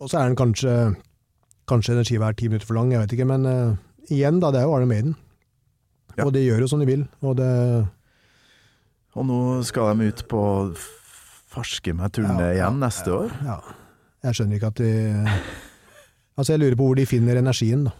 [0.01, 0.97] Og så er den kanskje
[1.71, 3.77] Kanskje den skiva er ti minutter for lang, jeg vet ikke, men uh,
[4.13, 5.15] igjen, da, det er jo Arne Maiden.
[6.19, 6.27] Ja.
[6.27, 7.47] Og de gjør jo som de vil, og det
[9.15, 10.43] Og nå skal de ut på
[11.55, 13.35] farske meg turné Ja, igjen neste år.
[13.47, 13.61] Ja.
[14.25, 14.93] Jeg skjønner ikke at de
[16.35, 17.93] Altså, jeg lurer på hvor de finner energien, da.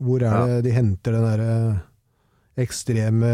[0.00, 1.54] Hvor er det de henter den derre
[2.60, 3.28] ekstreme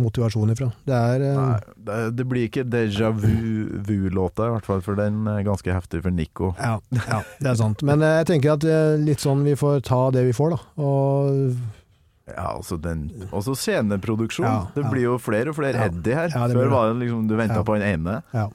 [0.00, 0.70] motivasjonen ifra?
[0.88, 5.44] Det er eh, Nei, det, blir ikke Deja Vu-låta, i hvert fall, for den er
[5.46, 6.54] ganske heftig for Nico.
[6.58, 7.84] ja, ja, det er sant.
[7.86, 10.60] Men eh, jeg tenker at eh, litt sånn vi får ta det vi får, da.
[10.82, 11.77] Og
[12.28, 14.46] Ja, altså den Også sceneproduksjon.
[14.46, 14.92] Ja, det ja.
[14.92, 15.90] blir jo flere og flere Ja.
[15.90, 16.32] Eddie her.
[16.32, 18.22] Blir Før var det liksom du venta på den ene.
[18.34, 18.48] Ja.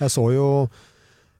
[0.00, 0.48] Jeg så jo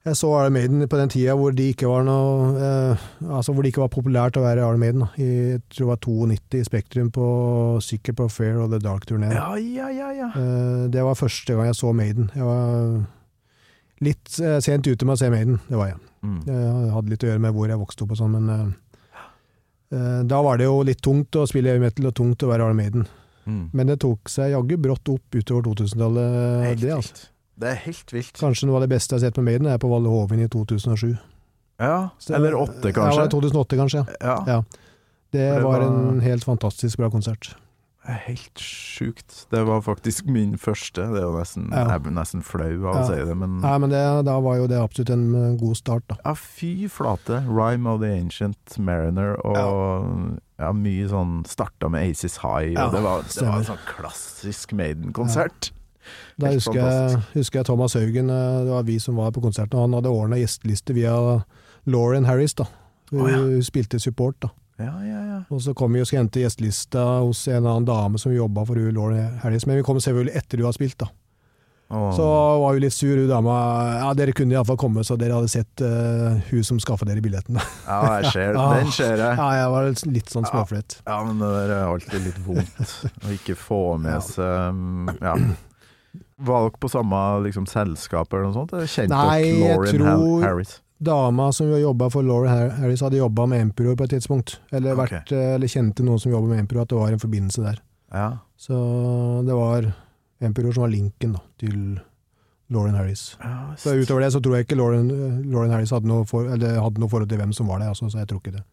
[0.03, 3.62] jeg så Iron Maiden på den tida hvor de ikke var noe eh, Altså hvor
[3.62, 5.05] det ikke var populært å være Iron Maiden.
[5.05, 5.11] Da.
[5.22, 7.26] I jeg tror det var 92 i Spektrum, på,
[7.86, 9.30] sikkert på Fair og The Dark-turné.
[9.30, 10.30] Ja, ja, ja, ja.
[10.34, 12.32] Eh, det var første gang jeg så Maiden.
[12.34, 13.05] Jeg var
[14.03, 16.00] litt eh, sent ute med å se Maiden, det var jeg.
[16.22, 16.40] Mm.
[16.46, 16.59] Det
[16.94, 18.74] hadde litt å gjøre med hvor jeg vokste opp og sånn, men eh, eh,
[20.26, 22.78] da var det jo litt tungt å spille heavy metal og tungt å være Arne
[22.78, 23.07] Maiden.
[23.47, 23.64] Mm.
[23.74, 27.28] Men det tok seg jaggu brått opp utover 2000-tallet, det altså.
[27.62, 28.32] Det er helt vilt.
[28.38, 30.49] Kanskje noe av det beste jeg har sett på Maiden er på Valle Hovin i
[30.49, 31.18] 2007.
[31.82, 33.20] Ja, Så- eller 8, kanskje.
[33.20, 34.16] Ja, 2008 kanskje, ja.
[34.20, 34.62] Ja, Ja.
[35.32, 37.55] Det, det var, var- en helt fantastisk bra konsert.
[38.09, 39.46] Er helt sjukt.
[39.50, 41.05] Det var faktisk min første.
[41.12, 41.84] Det er jo nesten, Ja.
[41.92, 43.07] Jeg blir nesten flau av å Ja.
[43.07, 46.16] si det, men Nei, men det, da var jo det absolutt en god start, da.
[46.24, 47.44] Ja, fy flate.
[47.46, 52.92] Rhyme of the Ancient Mariner og ja, mye sånn Starta med Aces High, Ja, og
[52.92, 55.70] det var, det var en sånn klassisk Maiden-konsert.
[56.38, 59.78] Da husker jeg, husker jeg Thomas Haugen, eh, det var vi som var på konserten,
[59.78, 61.44] og han hadde ordna gjesteliste via
[61.86, 62.66] Lauren Harris, da.
[63.12, 63.61] Hun oh, ja.
[63.62, 64.48] spilte support, da.
[64.85, 65.41] Ja, ja, ja.
[65.53, 68.95] Og så kom vi og hente gjestelista hos en annen dame som jobba for hun
[68.97, 71.09] Lauren Harris, men vi kom selvfølgelig etter hun har spilt, da.
[71.93, 72.07] Oh.
[72.16, 73.55] Så var hun litt sur, hun dama.
[74.01, 77.59] Ja, dere kunne iallfall komme, så dere hadde sett uh, hun som skaffa dere billetten.
[77.89, 79.37] Ja, jeg ser, det den ser jeg.
[79.37, 80.97] ja, jeg var litt sånn småflett.
[81.05, 82.95] Ja, men det der er alltid litt vondt
[83.26, 85.37] å ikke få med seg mm, Ja.
[86.43, 88.72] Var dere på samme liksom, selskap eller noe sånt?
[88.91, 90.72] Kjente dere Lauren tror- Harris?
[91.03, 94.61] Dama som jobba for Lauren Harris, hadde jobba med Emperor på et tidspunkt.
[94.70, 95.22] Eller, okay.
[95.22, 97.82] vært, eh, eller kjente noen som jobba med Emperor, at det var en forbindelse der.
[98.12, 98.30] Ja.
[98.57, 98.78] Så
[99.46, 99.90] det var
[100.42, 101.78] Emperor som var linken da, til
[102.72, 103.36] Lauren Harris.
[103.42, 105.11] ja Så Utover det så tror jeg ikke Lauren,
[105.50, 108.09] Lauren Harris hadde noe, for, eller hadde noe forhold til hvem som var der, altså,
[108.11, 108.64] så jeg tror ikke det.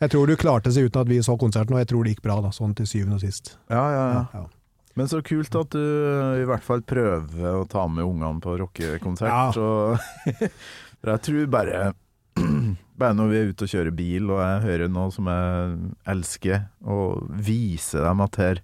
[0.00, 2.24] Jeg tror du klarte seg uten at vi så konserten, og jeg tror det gikk
[2.24, 3.56] bra, da, sånn til syvende og sist.
[3.68, 4.24] ja, ja, ja.
[4.34, 4.46] Ja.
[4.98, 5.80] Men så kult at du
[6.42, 9.56] i hvert fall prøver å ta med ungene på rockekonsert.
[9.56, 10.48] Ja.
[11.06, 11.92] Jeg tror bare
[13.00, 15.76] Bare når vi er ute og kjører bil, og jeg hører noe som jeg
[16.12, 18.60] elsker, og viser dem at her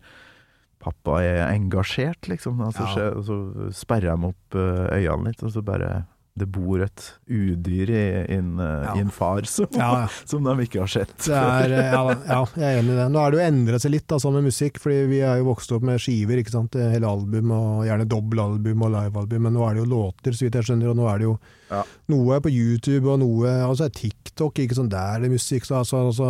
[0.84, 2.60] pappa er engasjert, liksom.
[2.60, 3.06] Altså, Ja.
[3.24, 3.38] så
[3.72, 6.04] sperrer de opp eh, øynene litt, og så bare
[6.36, 8.94] Det bor et udyr i, i, en, eh, Ja.
[8.96, 10.08] i en far som, Ja, ja.
[10.28, 11.14] som de ikke har sett.
[11.24, 13.06] Det er, eh, ja, ja, jeg er enig i det.
[13.14, 15.46] Nå er det jo endret seg litt da, sånn med musikk, fordi vi er jo
[15.48, 19.64] vokst opp med skiver, ikke sant, hele album, og gjerne dobbeltalbum og livealbum, men nå
[19.70, 21.38] er det jo låter, så vidt jeg skjønner, og nå er det jo
[21.70, 21.82] Ja.
[22.12, 26.04] noe på YouTube, og noe, altså TikTok, ikke sånn der det er musikk, så altså,
[26.12, 26.28] altså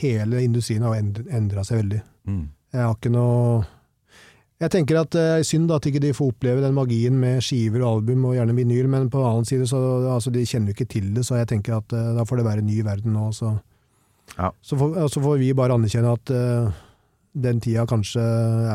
[0.00, 2.00] hele industrien har jo endret seg veldig.
[2.26, 2.48] Mm.
[2.72, 3.66] Jeg har ikke noe
[4.56, 7.82] Jeg tenker at det er synd at ikke de får oppleve den magien med skiver
[7.84, 9.80] og album, og gjerne vinyl, men på den annen side så
[10.14, 12.46] altså, de kjenner jo ikke til det, så jeg tenker at eh, da får det
[12.46, 13.26] være en ny verden nå.
[13.36, 13.52] Så,
[14.38, 14.48] Ja.
[14.64, 16.70] så, får, så får vi bare anerkjenne at eh,
[17.36, 18.24] den tida kanskje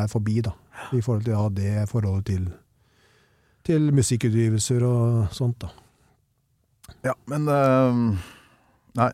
[0.04, 0.54] er forbi, da.
[0.94, 2.46] I forhold til å ha det forholdet til,
[3.68, 5.74] til musikkutgivelser og sånt, da.
[7.10, 8.06] Ja, men eh,
[9.02, 9.10] Nei.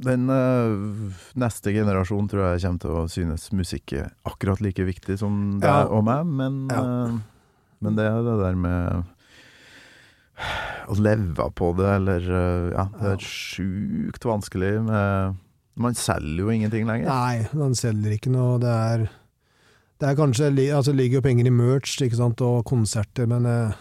[0.00, 5.18] Den uh, neste generasjon tror jeg kommer til å synes musikk er akkurat like viktig
[5.20, 5.82] som deg Ja.
[5.92, 6.80] og meg, men, Ja.
[6.80, 7.18] uh,
[7.84, 9.04] men det er det der med
[10.88, 15.36] å leve på det, eller uh, Ja, det er sjukt vanskelig med
[15.80, 17.08] Man selger jo ingenting lenger.
[17.08, 18.58] Nei, man selger ikke noe.
[18.60, 19.04] Det er,
[20.00, 23.78] det er kanskje altså, ligger jo penger i merch ikke sant, og konserter, men eh,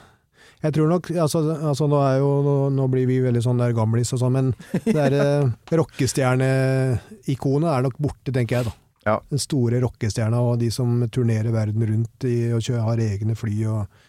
[0.61, 4.11] jeg tror nok altså, altså, er jo, nå, nå blir vi veldig sånn der gamlis
[4.15, 4.49] og sånn, men
[4.83, 5.49] det der eh,
[5.79, 8.67] rockestjerneikonet er nok borte, tenker jeg.
[8.69, 8.75] da.
[9.07, 9.15] Ja.
[9.31, 13.55] Den store rockestjerna og de som turnerer verden rundt i, og kjører, har egne fly
[13.71, 14.03] og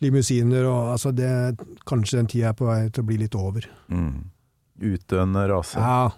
[0.00, 0.64] limousiner.
[0.64, 1.28] Og, altså, det,
[1.88, 3.68] kanskje den tida er på vei til å bli litt over.
[3.92, 4.30] Mm.
[4.94, 5.78] Utdøende rase.
[5.84, 6.08] Ja.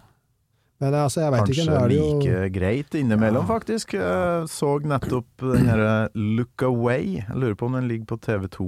[0.83, 1.67] Men altså, jeg veit ikke.
[1.67, 3.51] Kanskje det jo like greit innimellom, Ja.
[3.51, 3.95] faktisk.
[3.99, 7.19] Jeg så nettopp den herre Look Away.
[7.21, 8.67] Jeg lurer på om den ligger på TV2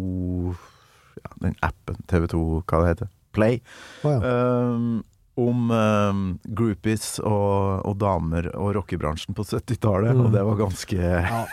[1.22, 3.10] ja, Den appen TV2, hva det heter.
[3.34, 3.60] Play.
[4.04, 4.34] oh, ja.
[4.74, 5.02] Um,
[5.36, 10.20] om um, groupies og, og damer og rockebransjen på 70-tallet, Mm.
[10.28, 11.44] og det var ganske Ja.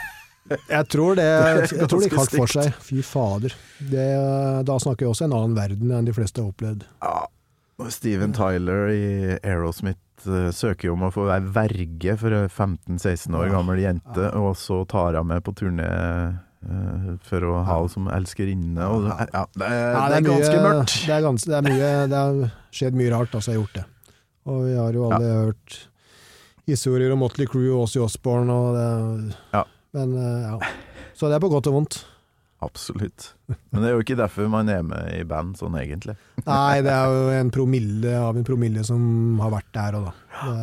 [0.69, 1.25] Jeg tror det
[1.79, 2.73] Jeg tror det gikk hardt for seg.
[2.83, 3.53] Fy fader.
[3.79, 4.05] Det,
[4.67, 6.85] da snakker vi også en annen verden enn de fleste har opplevd.
[7.01, 7.25] Ja.
[7.89, 9.05] Steven Tyler i
[9.41, 14.27] Aerosmith eh, søker jo om å få være verge for ei 15-16 år gammel jente,
[14.37, 15.87] og så tar hun med på turné
[17.25, 18.89] for å ha henne som elskerinne.
[18.93, 20.97] Og, ja, det, er, Ja, det er ganske mye, mørkt.
[21.07, 23.51] Det er, ganske, det er mye Det har skjedd mye rart, altså.
[23.51, 23.85] Jeg har gjort det.
[24.51, 25.79] Og vi har jo alle hørt
[26.69, 28.87] historier om Motley Crew og Ozzy Osbourne og det
[29.57, 29.65] Ja.
[29.97, 30.71] Men eh, ja.
[31.17, 31.97] Så det er på godt og vondt.
[32.61, 33.31] Absolutt.
[33.73, 36.13] Men det er jo ikke derfor man er med i band sånn egentlig.
[36.45, 40.13] Nei, det er jo en promille av en promille som har vært der og da.
[40.45, 40.59] Det,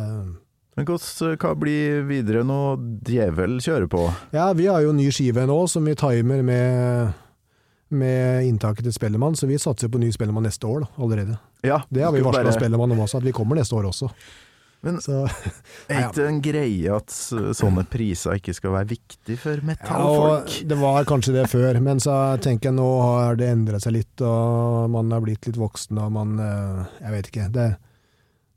[0.79, 2.59] Men hvordan, hva blir videre nå
[3.05, 4.05] Djevel kjører på?
[4.35, 7.13] Ja, vi har jo ny skive nå som vi timer med,
[7.91, 11.39] med inntaket til Spellemann, så vi satser på ny Spellemann neste år da, allerede.
[11.67, 14.07] Ja, Det har vi varsla bare- Spellemann om også, at vi kommer neste år også.
[14.81, 15.25] Men Så,
[15.91, 20.47] er ikke det en greie at sånne priser ikke skal være viktig for metallfolk?
[20.61, 23.97] ja, det var kanskje det før, men så tenker jeg nå har det endret seg
[23.97, 27.49] litt, og man har blitt litt voksen, og man eh, Jeg vet ikke.
[27.51, 27.67] Det,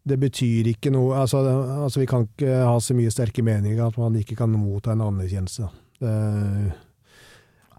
[0.09, 1.39] det betyr ikke noe altså,
[1.87, 5.05] altså, vi kan ikke ha så mye sterke meninger at man ikke kan motta en
[5.05, 5.69] anerkjennelse.
[6.03, 6.17] Det,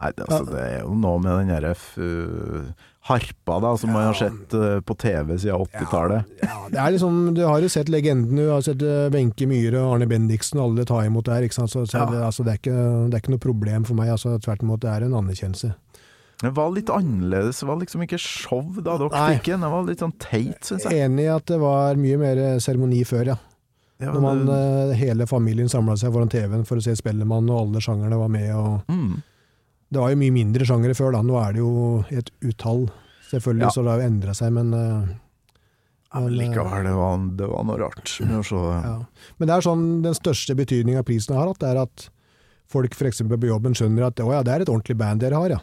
[0.04, 2.74] Nei, det, altså, det er jo noe med den derre f-
[3.08, 6.34] harpa da, som man har sett eh, på TV siden 80-tallet.
[6.44, 9.80] Ja, det er liksom, du har jo sett legenden, du har sett eh, Wenche Myhre
[9.84, 11.72] og Arne Bendiksen, alle tar imot der, ikke sant?
[11.72, 12.06] Så, så Ja.
[12.12, 12.76] det, altså, det, er ikke,
[13.12, 15.74] det er ikke noe problem for meg, altså, tvert imot, det er en anerkjennelse.
[16.44, 19.28] Det var litt annerledes, det var liksom ikke show da dere Nei.
[19.38, 19.64] fikk den.
[19.64, 21.06] Det var litt sånn teit, syns jeg.
[21.06, 23.38] Enig i at det var mye mer seremoni før, ja.
[24.02, 27.48] Ja, Når man, det, eh, hele familien samla seg foran TV-en for å se Spellemann,
[27.54, 28.50] og alle sjangerne var med.
[28.52, 29.14] og mm,
[29.94, 31.22] Det var jo mye mindre sjangere før, da.
[31.24, 32.90] Nå er det jo et utall,
[33.30, 33.70] selvfølgelig, Ja.
[33.72, 35.14] så det har jo endra seg, men eh,
[36.14, 38.98] men eh, likevel, det var, det var noe rart med å se Ja.
[39.40, 42.10] Men det er sånn, den største betydninga prisen har hatt, er at
[42.70, 43.24] folk f.eks.
[43.26, 45.62] på jobben skjønner at å ja, det er et ordentlig band dere har, ja.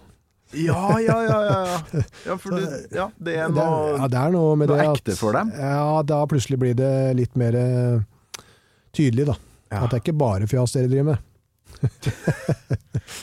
[0.53, 1.39] Ja, ja, ja.
[1.47, 1.83] ja,
[2.27, 2.39] ja.
[2.39, 5.17] for du, ja, det er Det noe ja, det er noe med noe det ekte
[5.19, 5.53] for dem.
[5.55, 8.03] Ja, da plutselig blir det litt mer eh,
[8.97, 9.37] tydelig, da.
[9.71, 9.85] Ja.
[9.85, 11.27] At det er ikke bare fjas dere driver med.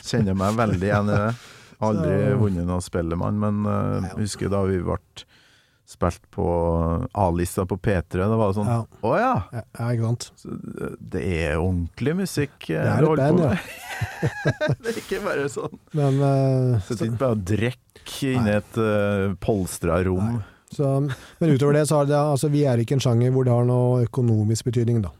[0.08, 1.32] Kjenner meg veldig igjen i det.
[1.88, 4.98] Aldri vunnet noe Spellemann, men uh, husker da vi ble
[5.88, 6.44] spilt på
[7.12, 8.18] A-lista på P3.
[8.18, 9.32] Det var sånn Ja, Å ja!
[9.56, 10.26] ja, ja ikke sant.
[10.36, 10.58] Så
[11.00, 14.76] det- er ordentlig musikk eh, Det er du et holder band, på ja.
[14.82, 15.80] det er ikke bare sånn.
[15.96, 20.42] Men, eh, Sitter ikke bare og drikker inni et uh, polstra rom.
[20.72, 20.92] så,
[21.40, 23.66] men utover det, så har det altså, vi er ikke en sjanger hvor det har
[23.68, 25.12] noe økonomisk betydning, da.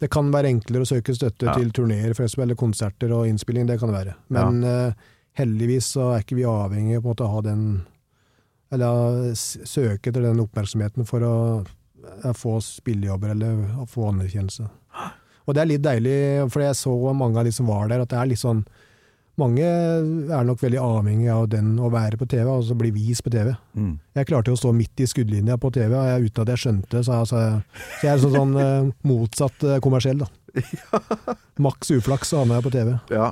[0.00, 3.92] Det kan være enklere å søke støtte til turneer, eller konserter og innspilling, det kan
[3.92, 4.14] det være.
[4.32, 7.64] Men uh, heldigvis så er ikke vi avhengig av å ha den
[8.70, 11.34] Eller søke etter den oppmerksomheten for å
[12.24, 14.68] eh, få spillejobber eller å få anerkjennelse.
[15.48, 16.18] Og det er litt deilig,
[16.52, 18.64] for jeg så mange av de som var der, at det er litt sånn
[19.40, 23.30] Mange er nok veldig avhengig av den å være på TV, altså bli vist på
[23.32, 23.54] TV.
[23.78, 23.94] Mm.
[24.18, 26.60] Jeg klarte jo å stå midt i skuddlinja på TV, og jeg, uten at jeg
[26.60, 27.00] skjønte det.
[27.06, 27.62] Så, jeg- så, jeg-
[28.02, 30.28] så er sånn, sånn eh, motsatt eh, kommersiell, da.
[31.64, 32.92] Maks uflaks så havna jeg på TV.
[33.14, 33.30] Ja,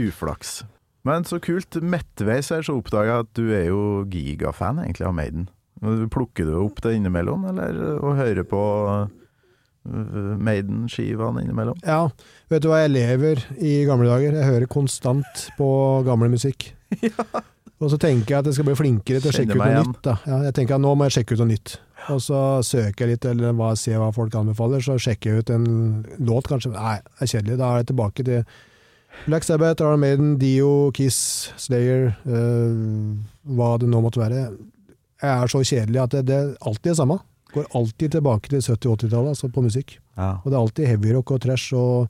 [0.00, 0.62] uflaks.
[1.08, 1.78] Men så kult.
[1.80, 3.80] Midtveis her så oppdaga jeg at du er jo
[4.10, 5.48] gigafan egentlig av Maiden.
[6.12, 8.60] Plukker du opp det innimellom, eller og hører på
[9.88, 11.78] uh, Maiden-skivene innimellom?
[11.86, 12.10] Ja,
[12.52, 14.36] vet du hva, jeg lever i gamle dager.
[14.36, 15.70] Jeg hører konstant på
[16.08, 16.72] gamle musikk.
[17.80, 19.92] Og så tenker jeg at jeg skal bli flinkere til å sjekke ut noe igjen.
[19.94, 20.08] nytt.
[20.28, 21.78] Ja, jeg tenker at nå må jeg sjekke ut noe nytt.
[22.12, 25.52] Og så søker jeg litt, eller hva, ser hva folk anbefaler, så sjekker jeg ut
[25.54, 25.64] en
[26.28, 26.74] låt, kanskje.
[26.74, 27.56] Nei, det er kjedelig.
[27.62, 28.58] Da er jeg tilbake til
[29.26, 32.76] Black Sabbath, Iron Maiden, Dio, Kiss, Slayer, eh,
[33.56, 34.46] hva det nå måtte være.
[35.20, 37.18] Jeg er så kjedelig at det, det er alltid det samme.
[37.52, 39.96] Går alltid tilbake til 70-80-tallet, altså på musikk.
[40.16, 40.36] Ja.
[40.40, 42.08] Og det er alltid heavyrock og trash, og,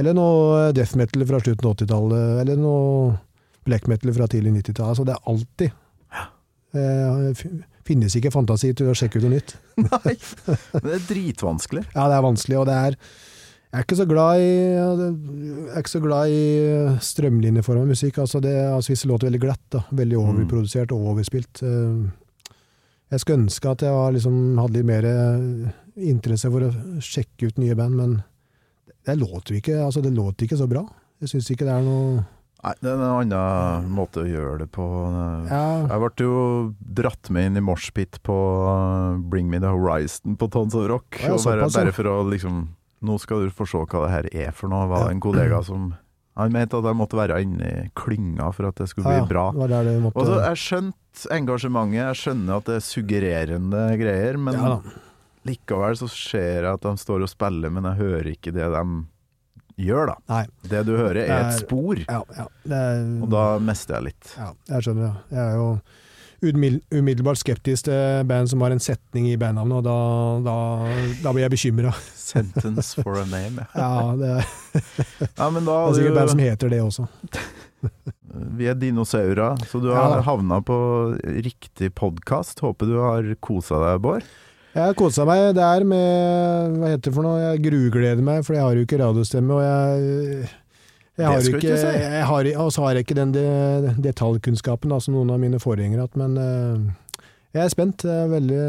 [0.00, 3.12] eller noe death metal fra slutten av 80-tallet, eller noe
[3.68, 4.88] black metal fra tidlig 90-tallet.
[4.94, 5.76] Altså det er alltid.
[6.76, 7.46] Eh, f-
[7.88, 9.54] finnes ikke fantasi til å sjekke ut noe nytt.
[9.80, 10.14] Nei,
[10.74, 11.84] men det er dritvanskelig.
[11.96, 12.98] Ja, det er vanskelig, og det er
[13.68, 16.44] Jeg er ikke så glad i Jeg er ikke så glad i
[17.04, 18.16] strømlinjeforma musikk.
[18.22, 19.82] Altså det, altså hvis det låter veldig glatt, da.
[19.92, 21.62] Veldig overprodusert og overspilt.
[21.62, 22.08] eh,
[23.12, 25.68] Jeg skulle ønske at jeg var, liksom, hadde litt mer eh,
[26.08, 26.72] interesse for å
[27.04, 28.16] sjekke ut nye band, men
[29.08, 30.82] det låter ikke, altså det låter ikke så bra.
[31.20, 32.24] Jeg syns ikke det er noe
[32.58, 34.82] Nei, det er en annen måte å gjøre det på.
[35.46, 36.38] Ja, Jeg ble jo
[36.98, 38.34] dratt med inn i moshpit på
[38.66, 41.20] uh, Bring Me The Horizon på Tons of Rock.
[41.22, 42.64] Ja, og bare, bare for å liksom
[43.04, 44.88] Nå skal du få se hva det her er for noe.
[44.90, 45.90] Var det en kollega som
[46.38, 49.48] Han mente at jeg måtte være inni klynga for at det skulle ja, bli bra.
[49.58, 54.38] Der det måtte Og så Jeg skjønte engasjementet, jeg skjønner at det er suggererende greier,
[54.38, 54.74] men ja,
[55.48, 58.84] likevel så ser jeg at de står og spiller, men jeg hører ikke det de
[59.78, 60.16] gjør, da.
[60.30, 60.44] Nei.
[60.70, 64.30] Det du hører, er et spor, Ja, ja, er, og da mister jeg litt.
[64.38, 65.36] Ja, jeg skjønner det.
[65.36, 65.68] Jeg er jo
[66.42, 69.96] umiddelbart skeptisk til band som har en setning i bandnavnet, og da,
[70.46, 70.56] da,
[71.24, 71.94] da blir jeg bekymra.
[72.28, 73.64] Sentence for a name.
[73.74, 73.88] ja.
[73.98, 74.34] Ja, det
[75.38, 77.08] Ja, men da det er sikkert band som heter det også.
[78.58, 80.26] vi er dinosaurer, så du har ja.
[80.26, 80.78] havna på
[81.46, 82.62] riktig podkast.
[82.62, 84.28] Håper du har kosa deg, Bård.
[84.74, 87.38] Jeg har kosa meg der med Hva heter det for noe?
[87.40, 90.50] Jeg grugleder meg, for jeg har jo ikke radiostemme, og jeg
[91.18, 92.00] jeg har Det skal ikke, ikke si.
[92.14, 93.44] jeg har, og så har jeg ikke den de,
[94.06, 97.24] detaljkunnskapen da, som noen av mine forgjengere har hatt, men uh,
[97.56, 98.04] jeg er spent.
[98.06, 98.64] Det er veldig,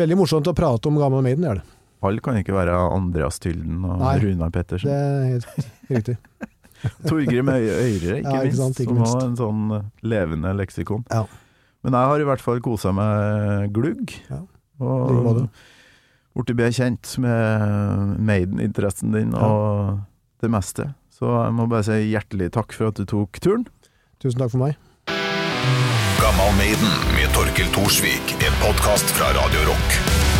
[0.00, 1.66] veldig morsomt å prate om Gamle Maiden, er det.
[2.04, 4.14] Alle kan ikke være Andreas Tylden og Nei.
[4.22, 4.92] Runar Det Pettersen.
[4.92, 6.16] er helt riktig.
[7.08, 11.02] Torgrim Øyre, ikke, Ja, ikke minst, sant, ikke som har en sånn eh, levende leksikon.
[11.12, 11.26] Ja.
[11.84, 14.14] Men jeg har i hvert fall kosa meg glugg.
[14.30, 14.40] Ja.
[14.80, 15.42] Og
[16.36, 19.44] blitt bekjent kjent med Maiden-interessen din Ja.
[19.44, 20.09] og
[20.42, 20.90] det meste.
[21.12, 23.66] Så jeg må bare si hjertelig takk for at du tok turen.
[24.22, 24.78] Tusen takk for meg.
[26.20, 28.36] Gammal Maiden med Torkel Thorsvik.
[28.40, 30.39] En podkast fra Radio Rock.